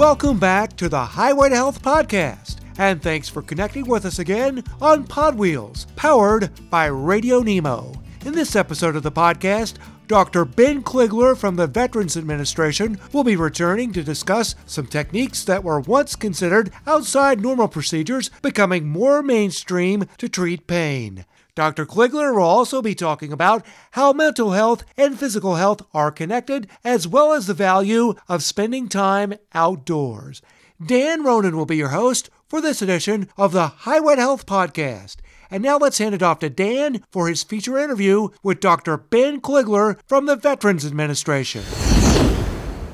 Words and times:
Welcome 0.00 0.38
back 0.38 0.78
to 0.78 0.88
the 0.88 1.04
Highway 1.04 1.50
to 1.50 1.54
Health 1.56 1.82
podcast, 1.82 2.56
and 2.78 3.02
thanks 3.02 3.28
for 3.28 3.42
connecting 3.42 3.86
with 3.86 4.06
us 4.06 4.18
again 4.18 4.64
on 4.80 5.06
Podwheels, 5.06 5.94
powered 5.94 6.50
by 6.70 6.86
Radio 6.86 7.40
Nemo. 7.40 7.92
In 8.24 8.32
this 8.32 8.56
episode 8.56 8.96
of 8.96 9.02
the 9.02 9.12
podcast, 9.12 9.74
Dr. 10.08 10.46
Ben 10.46 10.82
Kligler 10.82 11.36
from 11.36 11.56
the 11.56 11.66
Veterans 11.66 12.16
Administration 12.16 12.98
will 13.12 13.24
be 13.24 13.36
returning 13.36 13.92
to 13.92 14.02
discuss 14.02 14.54
some 14.64 14.86
techniques 14.86 15.44
that 15.44 15.62
were 15.62 15.80
once 15.80 16.16
considered 16.16 16.72
outside 16.86 17.42
normal 17.42 17.68
procedures 17.68 18.30
becoming 18.40 18.88
more 18.88 19.22
mainstream 19.22 20.06
to 20.16 20.30
treat 20.30 20.66
pain. 20.66 21.26
Dr. 21.60 21.84
Kligler 21.84 22.34
will 22.34 22.40
also 22.40 22.80
be 22.80 22.94
talking 22.94 23.34
about 23.34 23.66
how 23.90 24.14
mental 24.14 24.52
health 24.52 24.82
and 24.96 25.18
physical 25.18 25.56
health 25.56 25.82
are 25.92 26.10
connected, 26.10 26.66
as 26.82 27.06
well 27.06 27.34
as 27.34 27.46
the 27.46 27.52
value 27.52 28.14
of 28.30 28.42
spending 28.42 28.88
time 28.88 29.34
outdoors. 29.52 30.40
Dan 30.82 31.22
Ronan 31.22 31.58
will 31.58 31.66
be 31.66 31.76
your 31.76 31.90
host 31.90 32.30
for 32.48 32.62
this 32.62 32.80
edition 32.80 33.28
of 33.36 33.52
the 33.52 33.66
Highway 33.66 34.16
Health 34.16 34.46
Podcast. 34.46 35.16
And 35.50 35.62
now 35.62 35.76
let's 35.76 35.98
hand 35.98 36.14
it 36.14 36.22
off 36.22 36.38
to 36.38 36.48
Dan 36.48 37.04
for 37.10 37.28
his 37.28 37.42
feature 37.42 37.78
interview 37.78 38.28
with 38.42 38.60
Dr. 38.60 38.96
Ben 38.96 39.42
Kligler 39.42 39.98
from 40.06 40.24
the 40.24 40.36
Veterans 40.36 40.86
Administration. 40.86 41.64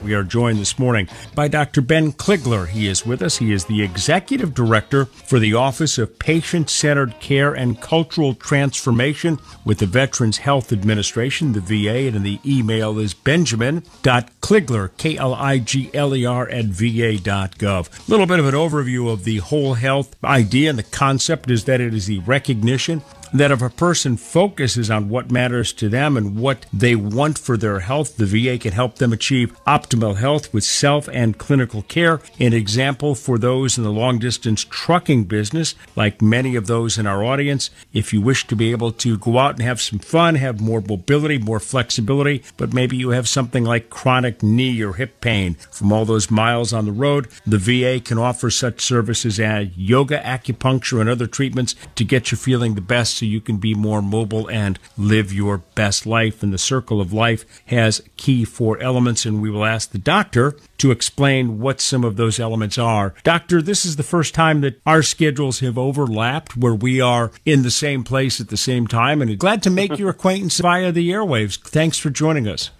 We 0.07 0.15
are 0.15 0.23
joined 0.23 0.61
this 0.61 0.79
morning 0.79 1.09
by 1.35 1.49
Dr. 1.49 1.81
Ben 1.81 2.13
Kligler. 2.13 2.69
He 2.69 2.87
is 2.87 3.05
with 3.05 3.23
us. 3.23 3.39
He 3.39 3.53
is 3.53 3.65
the 3.65 3.83
Executive 3.83 4.55
Director 4.55 5.07
for 5.07 5.41
the 5.41 5.55
Office 5.55 5.99
of 5.99 6.17
Patient 6.21 6.71
Centered 6.71 7.19
Care 7.19 7.53
and 7.53 7.81
Cultural 7.81 8.35
Transformation 8.35 9.41
with 9.65 9.79
the 9.79 9.87
Veterans 9.87 10.39
Health 10.39 10.73
Administration, 10.73 11.55
the 11.55 11.61
VA, 11.61 12.07
and 12.07 12.25
the 12.25 12.39
email 12.47 13.01
is 13.01 13.15
benjamin.kligler, 13.15 14.97
K 14.97 15.19
L 15.19 15.35
I 15.35 15.59
G 15.59 15.91
L 15.93 16.15
E 16.15 16.25
R, 16.25 16.49
at 16.51 16.67
va.gov. 16.67 18.07
A 18.07 18.11
little 18.11 18.27
bit 18.27 18.39
of 18.39 18.47
an 18.47 18.55
overview 18.55 19.13
of 19.13 19.25
the 19.25 19.39
whole 19.39 19.75
health 19.75 20.15
idea 20.23 20.71
and 20.71 20.79
the 20.79 20.85
concept 20.85 21.51
is 21.51 21.65
that 21.65 21.81
it 21.81 21.93
is 21.93 22.07
the 22.07 22.21
recognition 22.21 23.03
that 23.41 23.51
if 23.51 23.63
a 23.63 23.71
person 23.71 24.17
focuses 24.17 24.91
on 24.91 25.09
what 25.09 25.31
matters 25.31 25.73
to 25.75 25.89
them 25.89 26.17
and 26.17 26.39
what 26.39 26.67
they 26.73 26.95
want 26.95 27.39
for 27.39 27.57
their 27.57 27.81
health, 27.81 28.17
the 28.17 28.27
VA 28.27 28.59
can 28.59 28.73
help 28.73 28.97
them 28.97 29.13
achieve 29.13 29.57
optimal 29.67 30.17
health 30.17 30.53
with 30.53 30.65
self 30.65 31.09
and 31.09 31.39
clinical 31.39 31.83
care. 31.83 32.21
An 32.39 32.53
example 32.53 33.15
for 33.15 33.39
those 33.39 33.77
in 33.77 33.85
the 33.85 33.91
long 33.91 34.19
distance 34.19 34.65
trucking 34.65 35.25
business, 35.25 35.75
like 35.95 36.23
many 36.23 36.57
of 36.57 36.67
those 36.67 36.99
in 36.99 37.07
our 37.07 37.25
audience, 37.25 37.71
if 37.93 38.13
you 38.13 38.21
wish 38.21 38.47
to 38.47 38.57
be 38.57 38.71
able 38.71 38.93
to 38.93 39.19
go 39.19 39.39
out 39.39 39.55
and 39.55 39.63
have 39.63 39.81
some 39.81 39.99
fun, 39.99 40.37
have 40.37 40.61
more 40.61 40.81
mobility, 40.81 41.39
more 41.39 41.61
flexibility, 41.61 42.43
but 42.57 42.73
maybe 42.73 42.97
you 42.97 43.11
have 43.11 43.29
something 43.29 43.65
like 43.65 43.91
chronic 43.91 44.43
knee 44.43 44.81
or 44.83 44.95
hip 44.95 45.21
pain 45.21 45.55
from 45.71 45.93
all 45.93 46.05
those 46.05 46.31
miles 46.31 46.73
on 46.73 46.85
the 46.85 46.93
road, 46.93 47.29
the 47.47 47.59
VA 47.59 48.01
can 48.01 48.19
offer 48.19 48.51
such 48.51 48.81
services 48.81 49.39
as 49.41 49.77
yoga, 49.77 50.21
acupuncture, 50.21 51.01
and 51.01 51.11
other 51.11 51.27
treatments 51.27 51.75
to 51.95 52.05
get 52.05 52.31
you 52.31 52.37
feeling 52.37 52.75
the 52.75 52.81
best 52.81 53.17
so 53.17 53.26
you 53.27 53.41
can 53.41 53.59
be 53.59 53.75
more 53.75 54.01
mobile 54.01 54.49
and 54.49 54.79
live 54.97 55.33
your 55.33 55.59
best 55.75 56.07
life. 56.07 56.43
And 56.43 56.53
the 56.53 56.59
circle 56.59 57.01
of 57.01 57.13
life 57.13 57.45
has 57.67 58.03
key 58.17 58.45
four 58.45 58.81
elements, 58.81 59.27
and 59.27 59.43
we 59.43 59.51
will 59.51 59.65
ask 59.65 59.91
the 59.91 59.99
doctor 59.99 60.57
to 60.79 60.91
explain 60.91 61.59
what 61.59 61.81
some 61.81 62.05
of 62.05 62.17
those 62.17 62.39
elements 62.39 62.79
are. 62.79 63.15
Doctor, 63.25 63.61
this 63.63 63.85
is 63.85 63.97
the 63.97 64.03
first 64.03 64.35
time 64.35 64.61
that 64.61 64.81
our 64.87 65.03
schedules 65.03 65.61
have 65.61 65.79
overlapped 65.79 66.57
where 66.57 66.75
we 66.75 67.01
are 67.01 67.31
in 67.45 67.63
the 67.63 67.71
same 67.71 68.05
place 68.05 68.41
at 68.41 68.49
the 68.49 68.57
same 68.57 68.87
time, 68.87 69.23
and 69.23 69.39
glad 69.39 69.63
to 69.63 69.71
make 69.71 69.99
your 69.99 70.11
acquaintance 70.17 70.59
via 70.59 70.93
the 70.93 71.11
airwaves. 71.11 71.59
Thanks 71.59 71.99
for 71.99 72.11
joining 72.11 72.49
us. 72.49 72.71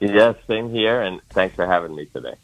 Yes, 0.00 0.34
same 0.48 0.70
here, 0.70 1.00
and 1.00 1.20
thanks 1.30 1.54
for 1.54 1.66
having 1.66 1.94
me 1.94 2.06
today. 2.06 2.34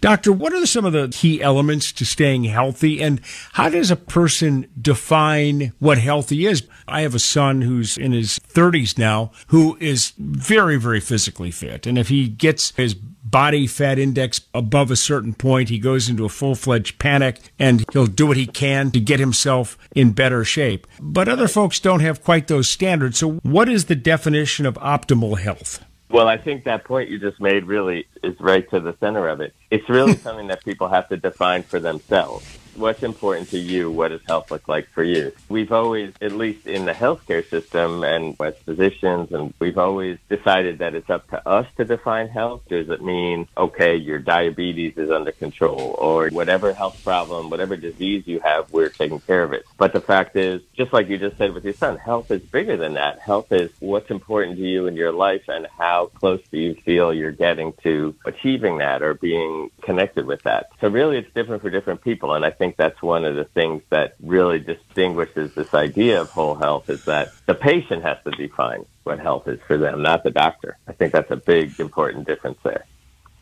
Doctor, 0.00 0.32
what 0.32 0.52
are 0.54 0.64
some 0.64 0.86
of 0.86 0.92
the 0.92 1.08
key 1.08 1.42
elements 1.42 1.92
to 1.92 2.06
staying 2.06 2.44
healthy 2.44 3.02
and 3.02 3.20
how 3.52 3.68
does 3.68 3.90
a 3.90 3.96
person 3.96 4.66
define 4.80 5.72
what 5.78 5.98
healthy 5.98 6.46
is? 6.46 6.66
I 6.88 7.02
have 7.02 7.14
a 7.14 7.18
son 7.18 7.62
who's 7.62 7.98
in 7.98 8.12
his 8.12 8.38
30s 8.38 8.96
now 8.96 9.30
who 9.48 9.76
is 9.78 10.12
very, 10.18 10.78
very 10.78 11.00
physically 11.00 11.50
fit. 11.50 11.86
And 11.86 11.98
if 11.98 12.08
he 12.08 12.28
gets 12.28 12.72
his 12.76 12.94
body 12.94 13.66
fat 13.66 13.98
index 13.98 14.40
above 14.54 14.90
a 14.90 14.96
certain 14.96 15.34
point, 15.34 15.68
he 15.68 15.78
goes 15.78 16.08
into 16.08 16.24
a 16.24 16.30
full 16.30 16.54
fledged 16.54 16.98
panic 16.98 17.38
and 17.58 17.84
he'll 17.92 18.06
do 18.06 18.26
what 18.26 18.36
he 18.36 18.46
can 18.46 18.90
to 18.92 19.00
get 19.00 19.20
himself 19.20 19.78
in 19.94 20.12
better 20.12 20.44
shape. 20.44 20.86
But 21.00 21.28
other 21.28 21.46
folks 21.46 21.78
don't 21.78 22.00
have 22.00 22.24
quite 22.24 22.48
those 22.48 22.68
standards. 22.68 23.18
So, 23.18 23.32
what 23.42 23.68
is 23.68 23.84
the 23.84 23.96
definition 23.96 24.66
of 24.66 24.74
optimal 24.74 25.38
health? 25.38 25.84
Well, 26.10 26.26
I 26.26 26.38
think 26.38 26.64
that 26.64 26.84
point 26.84 27.08
you 27.08 27.20
just 27.20 27.40
made 27.40 27.66
really 27.66 28.06
is 28.22 28.38
right 28.40 28.68
to 28.70 28.80
the 28.80 28.96
center 28.98 29.28
of 29.28 29.40
it. 29.40 29.54
It's 29.70 29.88
really 29.88 30.16
something 30.26 30.48
that 30.48 30.64
people 30.64 30.88
have 30.88 31.08
to 31.10 31.16
define 31.16 31.62
for 31.62 31.78
themselves 31.78 32.59
what's 32.74 33.02
important 33.02 33.50
to 33.50 33.58
you? 33.58 33.90
What 33.90 34.08
does 34.08 34.20
health 34.26 34.50
look 34.50 34.68
like 34.68 34.88
for 34.90 35.02
you? 35.02 35.32
We've 35.48 35.72
always, 35.72 36.12
at 36.20 36.32
least 36.32 36.66
in 36.66 36.84
the 36.84 36.92
healthcare 36.92 37.48
system 37.48 38.04
and 38.04 38.36
as 38.40 38.56
physicians, 38.58 39.32
and 39.32 39.52
we've 39.58 39.78
always 39.78 40.18
decided 40.28 40.78
that 40.78 40.94
it's 40.94 41.10
up 41.10 41.28
to 41.30 41.48
us 41.48 41.66
to 41.76 41.84
define 41.84 42.28
health. 42.28 42.62
Does 42.68 42.88
it 42.88 43.02
mean, 43.02 43.48
okay, 43.56 43.96
your 43.96 44.18
diabetes 44.18 44.96
is 44.96 45.10
under 45.10 45.32
control 45.32 45.94
or 45.98 46.28
whatever 46.28 46.72
health 46.72 47.02
problem, 47.02 47.50
whatever 47.50 47.76
disease 47.76 48.26
you 48.26 48.40
have, 48.40 48.72
we're 48.72 48.88
taking 48.88 49.20
care 49.20 49.42
of 49.42 49.52
it. 49.52 49.64
But 49.76 49.92
the 49.92 50.00
fact 50.00 50.36
is, 50.36 50.62
just 50.74 50.92
like 50.92 51.08
you 51.08 51.18
just 51.18 51.36
said 51.36 51.52
with 51.52 51.64
your 51.64 51.74
son, 51.74 51.96
health 51.96 52.30
is 52.30 52.42
bigger 52.42 52.76
than 52.76 52.94
that. 52.94 53.18
Health 53.18 53.52
is 53.52 53.70
what's 53.80 54.10
important 54.10 54.56
to 54.56 54.62
you 54.62 54.86
in 54.86 54.96
your 54.96 55.12
life 55.12 55.48
and 55.48 55.66
how 55.78 56.06
close 56.14 56.40
do 56.50 56.58
you 56.58 56.74
feel 56.74 57.12
you're 57.12 57.32
getting 57.32 57.72
to 57.82 58.14
achieving 58.24 58.78
that 58.78 59.02
or 59.02 59.14
being 59.14 59.70
connected 59.82 60.26
with 60.26 60.42
that. 60.42 60.70
So 60.80 60.88
really 60.88 61.18
it's 61.18 61.32
different 61.34 61.62
for 61.62 61.70
different 61.70 62.02
people. 62.02 62.34
And 62.34 62.44
I 62.44 62.50
think 62.60 62.76
that's 62.76 63.00
one 63.00 63.24
of 63.24 63.36
the 63.36 63.46
things 63.46 63.82
that 63.88 64.16
really 64.22 64.58
distinguishes 64.58 65.50
this 65.54 65.72
idea 65.72 66.20
of 66.20 66.28
whole 66.28 66.54
health 66.54 66.90
is 66.90 67.00
that 67.06 67.32
the 67.46 67.54
patient 67.54 68.02
has 68.02 68.18
to 68.24 68.30
define 68.32 68.84
what 69.04 69.18
health 69.18 69.48
is 69.48 69.58
for 69.66 69.78
them, 69.78 70.02
not 70.02 70.22
the 70.24 70.30
doctor. 70.30 70.76
I 70.86 70.92
think 70.92 71.14
that's 71.14 71.30
a 71.30 71.36
big, 71.36 71.80
important 71.80 72.26
difference 72.26 72.58
there. 72.62 72.84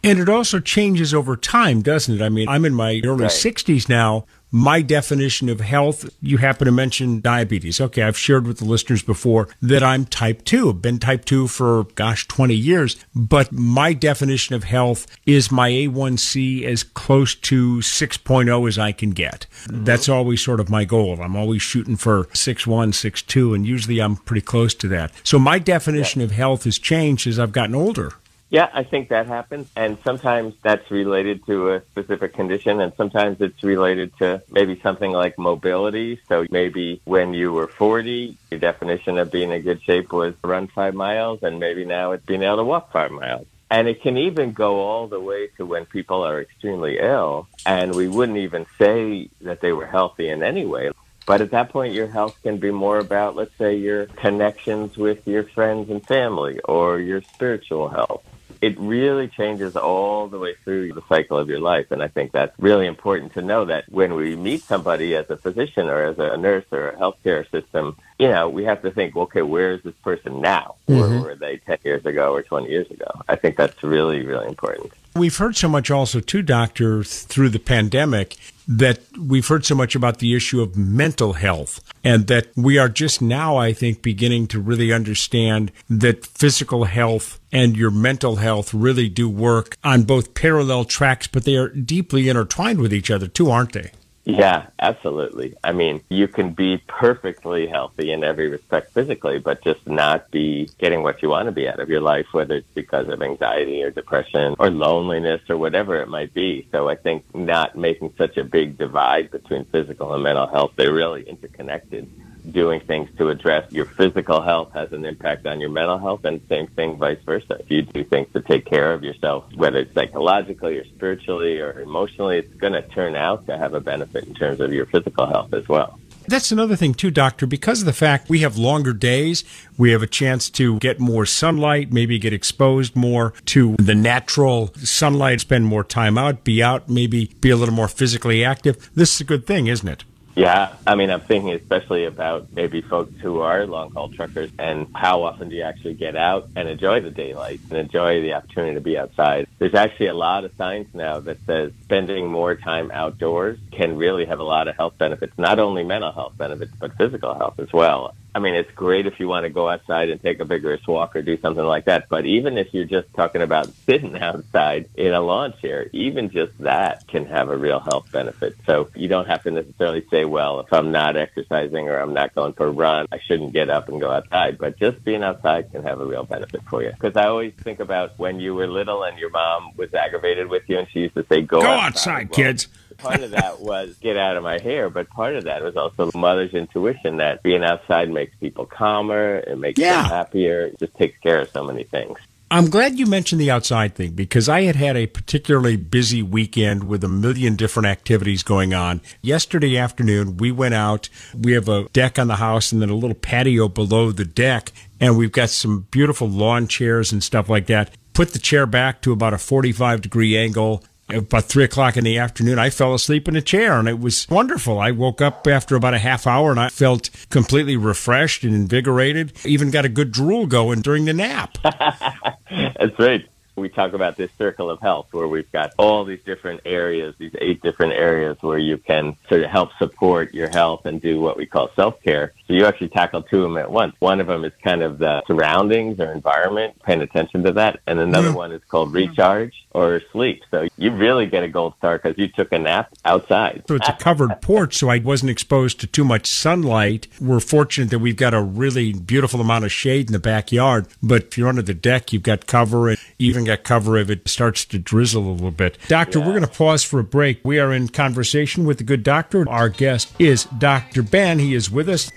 And 0.02 0.18
it 0.18 0.28
also 0.28 0.60
changes 0.60 1.12
over 1.12 1.36
time, 1.36 1.82
doesn't 1.82 2.14
it? 2.14 2.22
I 2.22 2.28
mean, 2.28 2.48
I'm 2.48 2.64
in 2.64 2.74
my 2.74 3.00
early 3.04 3.24
right. 3.24 3.30
60s 3.30 3.88
now 3.88 4.26
my 4.50 4.80
definition 4.80 5.48
of 5.48 5.60
health, 5.60 6.08
you 6.22 6.38
happen 6.38 6.66
to 6.66 6.72
mention 6.72 7.20
diabetes. 7.20 7.80
Okay, 7.80 8.02
I've 8.02 8.16
shared 8.16 8.46
with 8.46 8.58
the 8.58 8.64
listeners 8.64 9.02
before 9.02 9.48
that 9.60 9.82
I'm 9.82 10.06
type 10.06 10.44
2. 10.44 10.70
I've 10.70 10.82
been 10.82 10.98
type 10.98 11.24
2 11.24 11.48
for, 11.48 11.84
gosh, 11.94 12.26
20 12.28 12.54
years. 12.54 12.96
But 13.14 13.52
my 13.52 13.92
definition 13.92 14.54
of 14.54 14.64
health 14.64 15.06
is 15.26 15.52
my 15.52 15.70
A1C 15.70 16.64
as 16.64 16.82
close 16.82 17.34
to 17.34 17.78
6.0 17.78 18.68
as 18.68 18.78
I 18.78 18.92
can 18.92 19.10
get. 19.10 19.46
Mm-hmm. 19.64 19.84
That's 19.84 20.08
always 20.08 20.42
sort 20.42 20.60
of 20.60 20.70
my 20.70 20.84
goal. 20.84 21.20
I'm 21.20 21.36
always 21.36 21.62
shooting 21.62 21.96
for 21.96 22.24
6.1, 22.26 22.88
6.2, 22.88 23.54
and 23.54 23.66
usually 23.66 24.00
I'm 24.00 24.16
pretty 24.16 24.42
close 24.42 24.74
to 24.76 24.88
that. 24.88 25.12
So 25.24 25.38
my 25.38 25.58
definition 25.58 26.20
yeah. 26.20 26.26
of 26.26 26.30
health 26.32 26.64
has 26.64 26.78
changed 26.78 27.26
as 27.26 27.38
I've 27.38 27.52
gotten 27.52 27.74
older. 27.74 28.14
Yeah, 28.50 28.70
I 28.72 28.82
think 28.82 29.10
that 29.10 29.26
happens. 29.26 29.68
And 29.76 29.98
sometimes 30.02 30.54
that's 30.62 30.90
related 30.90 31.44
to 31.46 31.74
a 31.74 31.82
specific 31.90 32.32
condition, 32.32 32.80
and 32.80 32.92
sometimes 32.96 33.40
it's 33.40 33.62
related 33.62 34.16
to 34.18 34.42
maybe 34.50 34.80
something 34.80 35.12
like 35.12 35.38
mobility. 35.38 36.20
So 36.28 36.46
maybe 36.50 37.00
when 37.04 37.34
you 37.34 37.52
were 37.52 37.68
40, 37.68 38.36
your 38.50 38.60
definition 38.60 39.18
of 39.18 39.30
being 39.30 39.52
in 39.52 39.62
good 39.62 39.82
shape 39.82 40.12
was 40.12 40.34
run 40.42 40.68
five 40.68 40.94
miles, 40.94 41.42
and 41.42 41.60
maybe 41.60 41.84
now 41.84 42.12
it's 42.12 42.24
being 42.24 42.42
able 42.42 42.56
to 42.56 42.64
walk 42.64 42.90
five 42.90 43.10
miles. 43.10 43.46
And 43.70 43.86
it 43.86 44.00
can 44.00 44.16
even 44.16 44.52
go 44.52 44.80
all 44.80 45.08
the 45.08 45.20
way 45.20 45.48
to 45.58 45.66
when 45.66 45.84
people 45.84 46.22
are 46.22 46.40
extremely 46.40 46.98
ill, 46.98 47.48
and 47.66 47.94
we 47.94 48.08
wouldn't 48.08 48.38
even 48.38 48.64
say 48.78 49.28
that 49.42 49.60
they 49.60 49.72
were 49.72 49.86
healthy 49.86 50.30
in 50.30 50.42
any 50.42 50.64
way. 50.64 50.90
But 51.26 51.42
at 51.42 51.50
that 51.50 51.68
point, 51.68 51.92
your 51.92 52.06
health 52.06 52.38
can 52.42 52.56
be 52.56 52.70
more 52.70 52.98
about, 52.98 53.36
let's 53.36 53.54
say, 53.58 53.76
your 53.76 54.06
connections 54.06 54.96
with 54.96 55.28
your 55.28 55.44
friends 55.44 55.90
and 55.90 56.02
family 56.06 56.58
or 56.60 56.98
your 56.98 57.20
spiritual 57.20 57.90
health 57.90 58.24
it 58.60 58.78
really 58.78 59.28
changes 59.28 59.76
all 59.76 60.28
the 60.28 60.38
way 60.38 60.54
through 60.64 60.92
the 60.92 61.02
cycle 61.08 61.38
of 61.38 61.48
your 61.48 61.60
life. 61.60 61.90
And 61.90 62.02
I 62.02 62.08
think 62.08 62.32
that's 62.32 62.58
really 62.58 62.86
important 62.86 63.34
to 63.34 63.42
know 63.42 63.64
that 63.66 63.84
when 63.88 64.14
we 64.14 64.36
meet 64.36 64.62
somebody 64.62 65.14
as 65.14 65.30
a 65.30 65.36
physician 65.36 65.88
or 65.88 66.02
as 66.02 66.18
a 66.18 66.36
nurse 66.36 66.64
or 66.72 66.90
a 66.90 66.96
healthcare 66.96 67.48
system, 67.50 67.96
you 68.18 68.28
know, 68.28 68.48
we 68.48 68.64
have 68.64 68.82
to 68.82 68.90
think, 68.90 69.16
okay, 69.16 69.42
where 69.42 69.72
is 69.72 69.82
this 69.82 69.94
person 70.02 70.40
now? 70.40 70.76
Mm-hmm. 70.88 71.00
Where 71.00 71.20
were 71.22 71.34
they 71.34 71.58
10 71.58 71.78
years 71.84 72.04
ago 72.04 72.32
or 72.32 72.42
20 72.42 72.68
years 72.68 72.90
ago? 72.90 73.22
I 73.28 73.36
think 73.36 73.56
that's 73.56 73.82
really, 73.82 74.24
really 74.24 74.48
important. 74.48 74.92
We've 75.14 75.36
heard 75.36 75.56
so 75.56 75.68
much 75.68 75.90
also, 75.90 76.20
too, 76.20 76.42
Doctor, 76.42 77.02
through 77.02 77.50
the 77.50 77.58
pandemic 77.58 78.36
that 78.68 79.00
we've 79.18 79.48
heard 79.48 79.64
so 79.64 79.74
much 79.74 79.94
about 79.94 80.18
the 80.18 80.36
issue 80.36 80.60
of 80.60 80.76
mental 80.76 81.32
health 81.32 81.80
and 82.04 82.26
that 82.26 82.48
we 82.54 82.76
are 82.76 82.90
just 82.90 83.22
now, 83.22 83.56
I 83.56 83.72
think, 83.72 84.02
beginning 84.02 84.46
to 84.48 84.60
really 84.60 84.92
understand 84.92 85.72
that 85.88 86.26
physical 86.26 86.84
health 86.84 87.40
and 87.50 87.76
your 87.76 87.90
mental 87.90 88.36
health 88.36 88.74
really 88.74 89.08
do 89.08 89.28
work 89.28 89.76
on 89.82 90.02
both 90.02 90.34
parallel 90.34 90.84
tracks, 90.84 91.26
but 91.26 91.44
they 91.44 91.56
are 91.56 91.68
deeply 91.68 92.28
intertwined 92.28 92.80
with 92.80 92.92
each 92.92 93.10
other 93.10 93.26
too, 93.26 93.50
aren't 93.50 93.72
they? 93.72 93.90
Yeah, 94.28 94.66
absolutely. 94.78 95.54
I 95.64 95.72
mean, 95.72 96.02
you 96.10 96.28
can 96.28 96.52
be 96.52 96.82
perfectly 96.86 97.66
healthy 97.66 98.12
in 98.12 98.22
every 98.22 98.50
respect 98.50 98.92
physically, 98.92 99.38
but 99.38 99.64
just 99.64 99.86
not 99.86 100.30
be 100.30 100.68
getting 100.78 101.02
what 101.02 101.22
you 101.22 101.30
want 101.30 101.46
to 101.46 101.52
be 101.52 101.66
out 101.66 101.80
of 101.80 101.88
your 101.88 102.02
life, 102.02 102.26
whether 102.32 102.56
it's 102.56 102.74
because 102.74 103.08
of 103.08 103.22
anxiety 103.22 103.82
or 103.82 103.90
depression 103.90 104.54
or 104.58 104.68
loneliness 104.68 105.40
or 105.48 105.56
whatever 105.56 105.96
it 106.02 106.08
might 106.08 106.34
be. 106.34 106.68
So 106.72 106.90
I 106.90 106.96
think 106.96 107.24
not 107.34 107.74
making 107.74 108.12
such 108.18 108.36
a 108.36 108.44
big 108.44 108.76
divide 108.76 109.30
between 109.30 109.64
physical 109.64 110.12
and 110.12 110.22
mental 110.22 110.46
health, 110.46 110.72
they're 110.76 110.92
really 110.92 111.22
interconnected 111.22 112.06
doing 112.52 112.80
things 112.80 113.08
to 113.18 113.28
address 113.28 113.70
your 113.72 113.84
physical 113.84 114.40
health 114.40 114.72
has 114.72 114.92
an 114.92 115.04
impact 115.04 115.46
on 115.46 115.60
your 115.60 115.70
mental 115.70 115.98
health 115.98 116.24
and 116.24 116.40
same 116.48 116.66
thing 116.68 116.96
vice 116.96 117.20
versa. 117.24 117.56
If 117.60 117.70
you 117.70 117.82
do 117.82 118.04
things 118.04 118.28
to 118.32 118.42
take 118.42 118.64
care 118.64 118.92
of 118.92 119.02
yourself, 119.02 119.44
whether 119.54 119.78
it's 119.78 119.94
psychologically 119.94 120.78
or 120.78 120.84
spiritually 120.84 121.60
or 121.60 121.80
emotionally, 121.80 122.38
it's 122.38 122.54
going 122.54 122.72
to 122.72 122.82
turn 122.82 123.14
out 123.14 123.46
to 123.46 123.56
have 123.56 123.74
a 123.74 123.80
benefit 123.80 124.24
in 124.24 124.34
terms 124.34 124.60
of 124.60 124.72
your 124.72 124.86
physical 124.86 125.26
health 125.26 125.52
as 125.52 125.68
well. 125.68 125.98
That's 126.28 126.52
another 126.52 126.76
thing 126.76 126.92
too, 126.92 127.10
doctor, 127.10 127.46
because 127.46 127.80
of 127.80 127.86
the 127.86 127.94
fact 127.94 128.28
we 128.28 128.40
have 128.40 128.58
longer 128.58 128.92
days, 128.92 129.44
we 129.78 129.92
have 129.92 130.02
a 130.02 130.06
chance 130.06 130.50
to 130.50 130.78
get 130.78 131.00
more 131.00 131.24
sunlight, 131.24 131.90
maybe 131.90 132.18
get 132.18 132.34
exposed 132.34 132.94
more 132.94 133.32
to 133.46 133.76
the 133.78 133.94
natural 133.94 134.70
sunlight, 134.74 135.40
spend 135.40 135.64
more 135.64 135.82
time 135.84 136.18
out, 136.18 136.44
be 136.44 136.62
out, 136.62 136.86
maybe 136.86 137.34
be 137.40 137.48
a 137.48 137.56
little 137.56 137.74
more 137.74 137.88
physically 137.88 138.44
active. 138.44 138.90
This 138.94 139.14
is 139.14 139.22
a 139.22 139.24
good 139.24 139.46
thing, 139.46 139.68
isn't 139.68 139.88
it? 139.88 140.04
Yeah, 140.34 140.76
I 140.86 140.94
mean, 140.94 141.10
I'm 141.10 141.20
thinking 141.22 141.50
especially 141.52 142.04
about 142.04 142.46
maybe 142.52 142.80
folks 142.80 143.12
who 143.20 143.40
are 143.40 143.66
long 143.66 143.90
haul 143.90 144.08
truckers 144.08 144.50
and 144.58 144.86
how 144.94 145.24
often 145.24 145.48
do 145.48 145.56
you 145.56 145.62
actually 145.62 145.94
get 145.94 146.14
out 146.14 146.48
and 146.54 146.68
enjoy 146.68 147.00
the 147.00 147.10
daylight 147.10 147.60
and 147.70 147.78
enjoy 147.78 148.22
the 148.22 148.34
opportunity 148.34 148.74
to 148.74 148.80
be 148.80 148.96
outside. 148.96 149.48
There's 149.58 149.74
actually 149.74 150.06
a 150.06 150.14
lot 150.14 150.44
of 150.44 150.52
science 150.56 150.88
now 150.94 151.18
that 151.20 151.38
says 151.44 151.72
spending 151.82 152.28
more 152.28 152.54
time 152.54 152.90
outdoors 152.92 153.58
can 153.72 153.96
really 153.96 154.26
have 154.26 154.38
a 154.38 154.44
lot 154.44 154.68
of 154.68 154.76
health 154.76 154.94
benefits, 154.98 155.32
not 155.38 155.58
only 155.58 155.82
mental 155.82 156.12
health 156.12 156.34
benefits, 156.38 156.72
but 156.78 156.96
physical 156.96 157.34
health 157.34 157.58
as 157.58 157.72
well. 157.72 158.14
I 158.38 158.40
mean, 158.40 158.54
it's 158.54 158.70
great 158.70 159.08
if 159.08 159.18
you 159.18 159.26
want 159.26 159.46
to 159.46 159.50
go 159.50 159.68
outside 159.68 160.10
and 160.10 160.22
take 160.22 160.38
a 160.38 160.44
vigorous 160.44 160.86
walk 160.86 161.16
or 161.16 161.22
do 161.22 161.40
something 161.40 161.64
like 161.64 161.86
that. 161.86 162.08
But 162.08 162.24
even 162.24 162.56
if 162.56 162.72
you're 162.72 162.84
just 162.84 163.12
talking 163.12 163.42
about 163.42 163.68
sitting 163.84 164.16
outside 164.22 164.88
in 164.94 165.12
a 165.12 165.20
lawn 165.20 165.54
chair, 165.60 165.90
even 165.92 166.30
just 166.30 166.56
that 166.58 167.08
can 167.08 167.26
have 167.26 167.48
a 167.48 167.56
real 167.56 167.80
health 167.80 168.12
benefit. 168.12 168.54
So 168.64 168.90
you 168.94 169.08
don't 169.08 169.26
have 169.26 169.42
to 169.42 169.50
necessarily 169.50 170.06
say, 170.08 170.24
well, 170.24 170.60
if 170.60 170.72
I'm 170.72 170.92
not 170.92 171.16
exercising 171.16 171.88
or 171.88 171.98
I'm 171.98 172.14
not 172.14 172.32
going 172.32 172.52
for 172.52 172.68
a 172.68 172.70
run, 172.70 173.08
I 173.10 173.18
shouldn't 173.18 173.54
get 173.54 173.70
up 173.70 173.88
and 173.88 174.00
go 174.00 174.08
outside. 174.08 174.56
But 174.56 174.78
just 174.78 175.02
being 175.02 175.24
outside 175.24 175.72
can 175.72 175.82
have 175.82 176.00
a 176.00 176.06
real 176.06 176.22
benefit 176.22 176.62
for 176.70 176.80
you. 176.80 176.90
Because 176.90 177.16
I 177.16 177.26
always 177.26 177.54
think 177.54 177.80
about 177.80 178.16
when 178.20 178.38
you 178.38 178.54
were 178.54 178.68
little 178.68 179.02
and 179.02 179.18
your 179.18 179.30
mom 179.30 179.72
was 179.76 179.92
aggravated 179.92 180.46
with 180.46 180.62
you 180.68 180.78
and 180.78 180.88
she 180.92 181.00
used 181.00 181.16
to 181.16 181.26
say, 181.28 181.42
go, 181.42 181.60
go 181.60 181.66
outside, 181.66 181.86
outside 181.86 182.28
well, 182.28 182.36
kids 182.36 182.68
part 182.98 183.20
of 183.22 183.30
that 183.30 183.60
was 183.60 183.96
get 184.00 184.16
out 184.16 184.36
of 184.36 184.42
my 184.42 184.58
hair, 184.58 184.90
but 184.90 185.08
part 185.08 185.36
of 185.36 185.44
that 185.44 185.62
was 185.62 185.76
also 185.76 186.10
mother's 186.14 186.52
intuition 186.52 187.16
that 187.18 187.42
being 187.42 187.64
outside 187.64 188.10
makes 188.10 188.34
people 188.36 188.66
calmer, 188.66 189.36
it 189.38 189.58
makes 189.58 189.78
Yeah. 189.78 190.02
them 190.02 190.10
happier, 190.10 190.66
it 190.66 190.78
just 190.78 190.94
takes 190.96 191.18
care 191.20 191.40
of 191.40 191.48
so 191.50 191.64
many 191.64 191.84
things. 191.84 192.18
I'm 192.50 192.70
glad 192.70 192.98
you 192.98 193.04
mentioned 193.04 193.40
the 193.42 193.50
outside 193.50 193.94
thing 193.94 194.12
because 194.12 194.48
I 194.48 194.62
had 194.62 194.74
had 194.74 194.96
a 194.96 195.06
particularly 195.06 195.76
busy 195.76 196.22
weekend 196.22 196.84
with 196.84 197.04
a 197.04 197.08
million 197.08 197.56
different 197.56 197.86
activities 197.88 198.42
going 198.42 198.72
on. 198.72 199.02
Yesterday 199.20 199.76
afternoon, 199.76 200.38
we 200.38 200.50
went 200.50 200.72
out. 200.74 201.10
We 201.38 201.52
have 201.52 201.68
a 201.68 201.84
deck 201.92 202.18
on 202.18 202.26
the 202.26 202.36
house 202.36 202.72
and 202.72 202.80
then 202.80 202.88
a 202.88 202.94
little 202.94 203.14
patio 203.14 203.68
below 203.68 204.12
the 204.12 204.24
deck, 204.24 204.72
and 204.98 205.18
we've 205.18 205.30
got 205.30 205.50
some 205.50 205.86
beautiful 205.90 206.26
lawn 206.26 206.68
chairs 206.68 207.12
and 207.12 207.22
stuff 207.22 207.50
like 207.50 207.66
that. 207.66 207.90
Put 208.14 208.32
the 208.32 208.38
chair 208.38 208.64
back 208.64 209.02
to 209.02 209.12
about 209.12 209.34
a 209.34 209.38
45 209.38 210.00
degree 210.00 210.36
angle. 210.36 210.82
About 211.10 211.44
three 211.44 211.64
o'clock 211.64 211.96
in 211.96 212.04
the 212.04 212.18
afternoon, 212.18 212.58
I 212.58 212.68
fell 212.68 212.92
asleep 212.92 213.28
in 213.28 213.36
a 213.36 213.40
chair 213.40 213.78
and 213.78 213.88
it 213.88 213.98
was 213.98 214.28
wonderful. 214.28 214.78
I 214.78 214.90
woke 214.90 215.22
up 215.22 215.46
after 215.46 215.74
about 215.74 215.94
a 215.94 215.98
half 215.98 216.26
hour 216.26 216.50
and 216.50 216.60
I 216.60 216.68
felt 216.68 217.08
completely 217.30 217.76
refreshed 217.76 218.44
and 218.44 218.54
invigorated. 218.54 219.32
Even 219.44 219.70
got 219.70 219.86
a 219.86 219.88
good 219.88 220.12
drool 220.12 220.46
going 220.46 220.82
during 220.82 221.06
the 221.06 221.14
nap. 221.14 221.56
That's 221.62 222.98
right. 222.98 223.26
We 223.58 223.68
talk 223.68 223.92
about 223.92 224.16
this 224.16 224.30
circle 224.38 224.70
of 224.70 224.80
health 224.80 225.08
where 225.12 225.28
we've 225.28 225.50
got 225.52 225.72
all 225.78 226.04
these 226.04 226.22
different 226.24 226.62
areas, 226.64 227.14
these 227.18 227.34
eight 227.40 227.62
different 227.62 227.92
areas 227.92 228.36
where 228.40 228.58
you 228.58 228.78
can 228.78 229.16
sort 229.28 229.42
of 229.42 229.50
help 229.50 229.70
support 229.78 230.32
your 230.32 230.48
health 230.48 230.86
and 230.86 231.00
do 231.00 231.20
what 231.20 231.36
we 231.36 231.46
call 231.46 231.70
self 231.74 232.00
care. 232.02 232.32
So 232.46 232.54
you 232.54 232.64
actually 232.64 232.88
tackle 232.88 233.22
two 233.22 233.44
of 233.44 233.50
them 233.50 233.58
at 233.58 233.70
once. 233.70 233.94
One 233.98 234.20
of 234.20 234.26
them 234.26 234.44
is 234.44 234.52
kind 234.62 234.82
of 234.82 234.98
the 234.98 235.22
surroundings 235.26 236.00
or 236.00 236.12
environment, 236.12 236.80
paying 236.82 237.02
attention 237.02 237.42
to 237.44 237.52
that. 237.52 237.80
And 237.86 237.98
another 237.98 238.28
mm-hmm. 238.28 238.36
one 238.36 238.52
is 238.52 238.62
called 238.64 238.92
recharge 238.92 239.66
or 239.72 240.00
sleep. 240.12 240.42
So 240.50 240.66
you 240.76 240.90
really 240.90 241.26
get 241.26 241.44
a 241.44 241.48
gold 241.48 241.74
star 241.78 241.98
because 241.98 242.16
you 242.16 242.28
took 242.28 242.52
a 242.52 242.58
nap 242.58 242.88
outside. 243.04 243.64
So 243.68 243.74
it's 243.74 243.88
a 243.88 243.92
covered 243.92 244.40
porch, 244.40 244.76
so 244.76 244.88
I 244.88 244.98
wasn't 244.98 245.30
exposed 245.30 245.80
to 245.80 245.86
too 245.86 246.04
much 246.04 246.26
sunlight. 246.26 247.06
We're 247.20 247.40
fortunate 247.40 247.90
that 247.90 247.98
we've 247.98 248.16
got 248.16 248.34
a 248.34 248.42
really 248.42 248.92
beautiful 248.92 249.40
amount 249.40 249.64
of 249.64 249.72
shade 249.72 250.08
in 250.08 250.12
the 250.12 250.18
backyard. 250.18 250.86
But 251.02 251.24
if 251.24 251.38
you're 251.38 251.48
under 251.48 251.62
the 251.62 251.74
deck, 251.74 252.12
you've 252.12 252.22
got 252.22 252.46
cover 252.46 252.88
and 252.88 252.98
even 253.18 253.44
got 253.48 253.64
cover 253.64 253.96
if 253.96 254.10
it 254.10 254.28
starts 254.28 254.64
to 254.66 254.78
drizzle 254.78 255.28
a 255.28 255.32
little 255.32 255.50
bit. 255.50 255.78
Doctor, 255.88 256.20
we're 256.20 256.26
going 256.26 256.42
to 256.42 256.46
pause 256.46 256.84
for 256.84 257.00
a 257.00 257.04
break. 257.04 257.40
We 257.44 257.58
are 257.58 257.72
in 257.72 257.88
conversation 257.88 258.64
with 258.64 258.78
the 258.78 258.84
good 258.84 259.02
doctor. 259.02 259.48
Our 259.48 259.68
guest 259.68 260.12
is 260.18 260.44
Dr. 260.44 261.02
Ben. 261.02 261.38
He 261.38 261.54
is 261.54 261.70
with 261.70 261.88
us. 261.88 262.10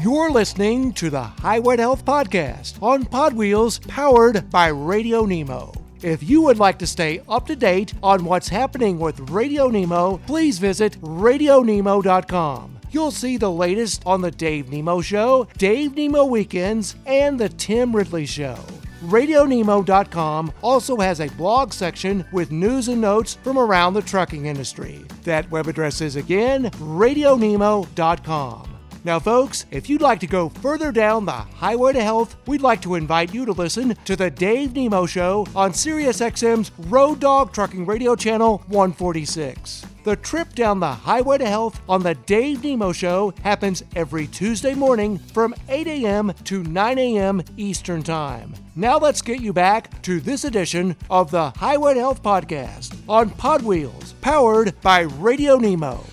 You're 0.00 0.30
listening 0.30 0.92
to 0.92 1.10
the 1.10 1.22
Highway 1.22 1.76
to 1.76 1.82
Health 1.82 2.04
Podcast 2.04 2.80
on 2.80 3.04
Pod 3.04 3.32
Wheels, 3.32 3.80
powered 3.80 4.48
by 4.50 4.68
Radio 4.68 5.24
Nemo. 5.24 5.72
If 6.02 6.22
you 6.22 6.42
would 6.42 6.58
like 6.58 6.78
to 6.78 6.86
stay 6.86 7.20
up 7.28 7.46
to 7.48 7.56
date 7.56 7.94
on 8.02 8.24
what's 8.24 8.48
happening 8.48 9.00
with 9.00 9.30
Radio 9.30 9.68
Nemo, 9.68 10.18
please 10.18 10.58
visit 10.58 11.00
radionemo.com. 11.00 12.78
You'll 12.90 13.10
see 13.10 13.36
the 13.36 13.50
latest 13.50 14.02
on 14.06 14.20
the 14.20 14.30
Dave 14.30 14.70
Nemo 14.70 15.00
Show, 15.00 15.48
Dave 15.58 15.96
Nemo 15.96 16.24
Weekends, 16.24 16.94
and 17.04 17.38
the 17.38 17.48
Tim 17.48 17.94
Ridley 17.94 18.26
Show. 18.26 18.56
RadioNemo.com 19.04 20.52
also 20.62 20.96
has 20.96 21.20
a 21.20 21.28
blog 21.30 21.72
section 21.72 22.24
with 22.32 22.50
news 22.50 22.88
and 22.88 23.00
notes 23.00 23.38
from 23.42 23.58
around 23.58 23.94
the 23.94 24.02
trucking 24.02 24.46
industry. 24.46 25.04
That 25.24 25.50
web 25.50 25.68
address 25.68 26.00
is 26.00 26.16
again 26.16 26.64
RadioNemo.com. 26.64 28.77
Now, 29.08 29.18
folks, 29.18 29.64
if 29.70 29.88
you'd 29.88 30.02
like 30.02 30.20
to 30.20 30.26
go 30.26 30.50
further 30.50 30.92
down 30.92 31.24
the 31.24 31.32
highway 31.32 31.94
to 31.94 32.02
health, 32.02 32.36
we'd 32.46 32.60
like 32.60 32.82
to 32.82 32.94
invite 32.94 33.32
you 33.32 33.46
to 33.46 33.52
listen 33.52 33.96
to 34.04 34.16
the 34.16 34.30
Dave 34.30 34.74
Nemo 34.74 35.06
Show 35.06 35.46
on 35.56 35.72
SiriusXM's 35.72 36.70
Road 36.90 37.18
Dog 37.18 37.54
Trucking 37.54 37.86
Radio 37.86 38.14
Channel 38.14 38.58
146. 38.66 39.86
The 40.04 40.16
trip 40.16 40.54
down 40.54 40.80
the 40.80 40.92
highway 40.92 41.38
to 41.38 41.46
health 41.46 41.80
on 41.88 42.02
the 42.02 42.16
Dave 42.16 42.62
Nemo 42.62 42.92
Show 42.92 43.32
happens 43.42 43.82
every 43.96 44.26
Tuesday 44.26 44.74
morning 44.74 45.16
from 45.16 45.54
8 45.70 45.86
a.m. 45.86 46.34
to 46.44 46.62
9 46.62 46.98
a.m. 46.98 47.42
Eastern 47.56 48.02
Time. 48.02 48.52
Now 48.76 48.98
let's 48.98 49.22
get 49.22 49.40
you 49.40 49.54
back 49.54 50.02
to 50.02 50.20
this 50.20 50.44
edition 50.44 50.94
of 51.08 51.30
the 51.30 51.48
Highway 51.56 51.94
to 51.94 52.00
Health 52.00 52.22
Podcast 52.22 52.94
on 53.08 53.30
Pod 53.30 53.62
Wheels, 53.62 54.12
powered 54.20 54.78
by 54.82 55.00
Radio 55.00 55.56
Nemo. 55.56 56.04